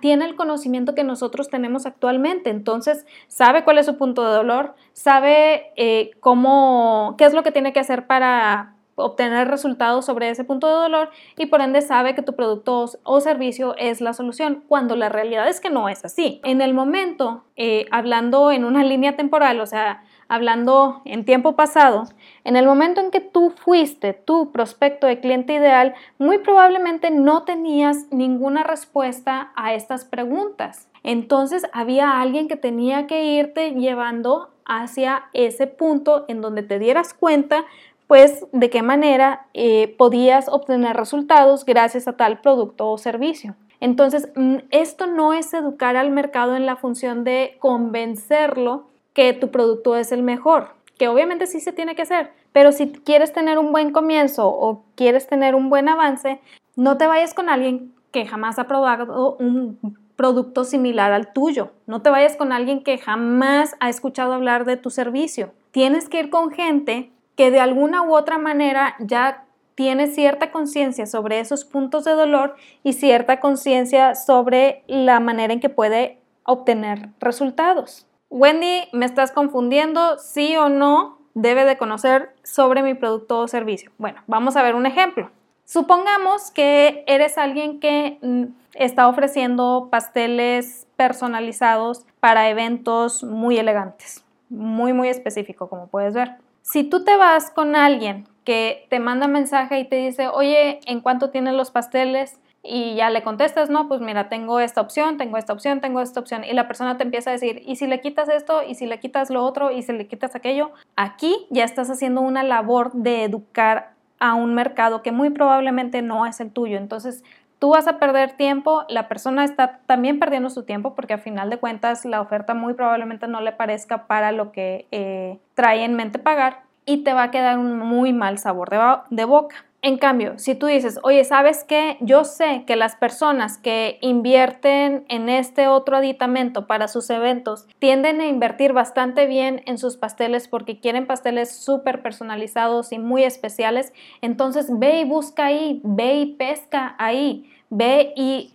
tiene 0.00 0.24
el 0.24 0.34
conocimiento 0.34 0.94
que 0.94 1.04
nosotros 1.04 1.48
tenemos 1.48 1.86
actualmente. 1.86 2.50
Entonces, 2.50 3.06
sabe 3.28 3.64
cuál 3.64 3.78
es 3.78 3.86
su 3.86 3.96
punto 3.96 4.24
de 4.24 4.34
dolor, 4.34 4.74
sabe 4.92 5.72
eh, 5.76 6.10
cómo, 6.20 7.14
qué 7.16 7.24
es 7.24 7.32
lo 7.32 7.42
que 7.42 7.52
tiene 7.52 7.72
que 7.72 7.80
hacer 7.80 8.06
para 8.06 8.74
obtener 8.94 9.48
resultados 9.48 10.04
sobre 10.04 10.28
ese 10.28 10.44
punto 10.44 10.66
de 10.66 10.74
dolor 10.74 11.10
y 11.38 11.46
por 11.46 11.62
ende 11.62 11.80
sabe 11.80 12.14
que 12.14 12.22
tu 12.22 12.34
producto 12.34 12.90
o 13.04 13.20
servicio 13.20 13.74
es 13.78 14.00
la 14.00 14.12
solución, 14.12 14.64
cuando 14.68 14.96
la 14.96 15.08
realidad 15.08 15.48
es 15.48 15.60
que 15.60 15.70
no 15.70 15.88
es 15.88 16.04
así. 16.04 16.40
En 16.44 16.60
el 16.60 16.74
momento, 16.74 17.44
eh, 17.56 17.86
hablando 17.90 18.52
en 18.52 18.64
una 18.64 18.84
línea 18.92 19.16
temporal, 19.16 19.60
o 19.60 19.66
sea, 19.66 20.04
hablando 20.32 21.02
en 21.04 21.26
tiempo 21.26 21.56
pasado, 21.56 22.04
en 22.44 22.56
el 22.56 22.64
momento 22.64 23.02
en 23.02 23.10
que 23.10 23.20
tú 23.20 23.50
fuiste 23.50 24.14
tu 24.14 24.50
prospecto 24.50 25.06
de 25.06 25.20
cliente 25.20 25.52
ideal, 25.52 25.92
muy 26.16 26.38
probablemente 26.38 27.10
no 27.10 27.42
tenías 27.42 28.06
ninguna 28.10 28.64
respuesta 28.64 29.52
a 29.56 29.74
estas 29.74 30.06
preguntas. 30.06 30.88
Entonces 31.02 31.66
había 31.74 32.18
alguien 32.18 32.48
que 32.48 32.56
tenía 32.56 33.06
que 33.06 33.26
irte 33.26 33.72
llevando 33.72 34.48
hacia 34.64 35.24
ese 35.34 35.66
punto 35.66 36.24
en 36.28 36.40
donde 36.40 36.62
te 36.62 36.78
dieras 36.78 37.12
cuenta 37.12 37.66
pues 38.06 38.46
de 38.52 38.70
qué 38.70 38.80
manera 38.80 39.48
eh, 39.52 39.94
podías 39.98 40.48
obtener 40.48 40.96
resultados 40.96 41.66
gracias 41.66 42.08
a 42.08 42.16
tal 42.16 42.40
producto 42.40 42.90
o 42.90 42.96
servicio. 42.96 43.54
Entonces, 43.80 44.30
mm, 44.34 44.56
esto 44.70 45.06
no 45.06 45.34
es 45.34 45.52
educar 45.52 45.96
al 45.96 46.10
mercado 46.10 46.56
en 46.56 46.64
la 46.64 46.76
función 46.76 47.22
de 47.22 47.56
convencerlo 47.58 48.91
que 49.12 49.32
tu 49.32 49.50
producto 49.50 49.96
es 49.96 50.12
el 50.12 50.22
mejor, 50.22 50.74
que 50.98 51.08
obviamente 51.08 51.46
sí 51.46 51.60
se 51.60 51.72
tiene 51.72 51.94
que 51.94 52.02
hacer, 52.02 52.32
pero 52.52 52.72
si 52.72 52.92
quieres 52.92 53.32
tener 53.32 53.58
un 53.58 53.72
buen 53.72 53.92
comienzo 53.92 54.48
o 54.48 54.84
quieres 54.94 55.26
tener 55.26 55.54
un 55.54 55.70
buen 55.70 55.88
avance, 55.88 56.40
no 56.76 56.96
te 56.98 57.06
vayas 57.06 57.34
con 57.34 57.48
alguien 57.48 57.92
que 58.10 58.26
jamás 58.26 58.58
ha 58.58 58.68
probado 58.68 59.36
un 59.38 59.78
producto 60.16 60.64
similar 60.64 61.12
al 61.12 61.32
tuyo. 61.32 61.72
No 61.86 62.02
te 62.02 62.10
vayas 62.10 62.36
con 62.36 62.52
alguien 62.52 62.84
que 62.84 62.98
jamás 62.98 63.74
ha 63.80 63.88
escuchado 63.88 64.34
hablar 64.34 64.64
de 64.64 64.76
tu 64.76 64.90
servicio. 64.90 65.52
Tienes 65.70 66.08
que 66.08 66.20
ir 66.20 66.30
con 66.30 66.50
gente 66.50 67.10
que 67.36 67.50
de 67.50 67.60
alguna 67.60 68.02
u 68.02 68.14
otra 68.14 68.38
manera 68.38 68.94
ya 69.00 69.46
tiene 69.74 70.06
cierta 70.06 70.50
conciencia 70.50 71.06
sobre 71.06 71.40
esos 71.40 71.64
puntos 71.64 72.04
de 72.04 72.12
dolor 72.12 72.56
y 72.84 72.92
cierta 72.92 73.40
conciencia 73.40 74.14
sobre 74.14 74.84
la 74.86 75.18
manera 75.18 75.54
en 75.54 75.60
que 75.60 75.70
puede 75.70 76.18
obtener 76.44 77.08
resultados. 77.18 78.06
Wendy, 78.32 78.88
¿me 78.92 79.04
estás 79.04 79.30
confundiendo? 79.30 80.18
¿Sí 80.18 80.56
o 80.56 80.70
no 80.70 81.18
debe 81.34 81.66
de 81.66 81.76
conocer 81.76 82.34
sobre 82.42 82.82
mi 82.82 82.94
producto 82.94 83.40
o 83.40 83.46
servicio? 83.46 83.92
Bueno, 83.98 84.22
vamos 84.26 84.56
a 84.56 84.62
ver 84.62 84.74
un 84.74 84.86
ejemplo. 84.86 85.30
Supongamos 85.66 86.50
que 86.50 87.04
eres 87.06 87.36
alguien 87.36 87.78
que 87.78 88.18
mm, 88.22 88.44
está 88.72 89.06
ofreciendo 89.06 89.88
pasteles 89.90 90.86
personalizados 90.96 92.06
para 92.20 92.48
eventos 92.48 93.22
muy 93.22 93.58
elegantes, 93.58 94.24
muy, 94.48 94.94
muy 94.94 95.10
específico, 95.10 95.68
como 95.68 95.88
puedes 95.88 96.14
ver. 96.14 96.36
Si 96.62 96.84
tú 96.84 97.04
te 97.04 97.16
vas 97.16 97.50
con 97.50 97.76
alguien 97.76 98.26
que 98.44 98.86
te 98.88 98.98
manda 98.98 99.28
mensaje 99.28 99.78
y 99.78 99.84
te 99.86 99.96
dice, 99.96 100.28
oye, 100.28 100.80
¿en 100.86 101.02
cuánto 101.02 101.28
tienen 101.28 101.58
los 101.58 101.70
pasteles? 101.70 102.40
Y 102.62 102.94
ya 102.94 103.10
le 103.10 103.22
contestas, 103.22 103.70
no, 103.70 103.88
pues 103.88 104.00
mira, 104.00 104.28
tengo 104.28 104.60
esta 104.60 104.80
opción, 104.80 105.16
tengo 105.16 105.36
esta 105.36 105.52
opción, 105.52 105.80
tengo 105.80 106.00
esta 106.00 106.20
opción. 106.20 106.44
Y 106.44 106.52
la 106.52 106.68
persona 106.68 106.96
te 106.96 107.02
empieza 107.02 107.30
a 107.30 107.32
decir, 107.32 107.62
¿y 107.66 107.76
si 107.76 107.86
le 107.86 108.00
quitas 108.00 108.28
esto? 108.28 108.62
¿Y 108.62 108.76
si 108.76 108.86
le 108.86 109.00
quitas 109.00 109.30
lo 109.30 109.44
otro? 109.44 109.70
¿Y 109.72 109.82
si 109.82 109.92
le 109.92 110.06
quitas 110.06 110.36
aquello? 110.36 110.70
Aquí 110.94 111.46
ya 111.50 111.64
estás 111.64 111.90
haciendo 111.90 112.20
una 112.20 112.44
labor 112.44 112.92
de 112.92 113.24
educar 113.24 113.92
a 114.20 114.34
un 114.34 114.54
mercado 114.54 115.02
que 115.02 115.10
muy 115.10 115.30
probablemente 115.30 116.02
no 116.02 116.24
es 116.26 116.38
el 116.40 116.52
tuyo. 116.52 116.78
Entonces, 116.78 117.24
tú 117.58 117.70
vas 117.70 117.86
a 117.86 117.98
perder 117.98 118.32
tiempo, 118.32 118.84
la 118.88 119.06
persona 119.06 119.44
está 119.44 119.78
también 119.86 120.18
perdiendo 120.18 120.50
su 120.50 120.64
tiempo 120.64 120.96
porque 120.96 121.14
a 121.14 121.18
final 121.18 121.48
de 121.48 121.58
cuentas 121.58 122.04
la 122.04 122.20
oferta 122.20 122.54
muy 122.54 122.74
probablemente 122.74 123.28
no 123.28 123.40
le 123.40 123.52
parezca 123.52 124.08
para 124.08 124.32
lo 124.32 124.50
que 124.50 124.86
eh, 124.90 125.38
trae 125.54 125.84
en 125.84 125.94
mente 125.94 126.18
pagar 126.18 126.62
y 126.84 127.04
te 127.04 127.12
va 127.12 127.24
a 127.24 127.30
quedar 127.30 127.58
un 127.58 127.78
muy 127.78 128.12
mal 128.12 128.38
sabor 128.38 128.68
de, 129.10 129.24
boca. 129.24 129.64
En 129.84 129.98
cambio, 129.98 130.38
si 130.38 130.54
tú 130.54 130.66
dices, 130.66 131.00
oye, 131.02 131.24
¿sabes 131.24 131.64
qué? 131.64 131.96
Yo 131.98 132.22
sé 132.22 132.62
que 132.68 132.76
las 132.76 132.94
personas 132.94 133.58
que 133.58 133.98
invierten 134.00 135.04
en 135.08 135.28
este 135.28 135.66
otro 135.66 135.96
aditamento 135.96 136.68
para 136.68 136.86
sus 136.86 137.10
eventos 137.10 137.66
tienden 137.80 138.20
a 138.20 138.28
invertir 138.28 138.72
bastante 138.72 139.26
bien 139.26 139.60
en 139.66 139.78
sus 139.78 139.96
pasteles 139.96 140.46
porque 140.46 140.78
quieren 140.78 141.08
pasteles 141.08 141.50
súper 141.50 142.00
personalizados 142.00 142.92
y 142.92 143.00
muy 143.00 143.24
especiales, 143.24 143.92
entonces 144.20 144.68
ve 144.70 145.00
y 145.00 145.04
busca 145.04 145.46
ahí, 145.46 145.80
ve 145.82 146.14
y 146.14 146.26
pesca 146.36 146.94
ahí. 146.98 147.50
Ve 147.68 148.12
y 148.14 148.54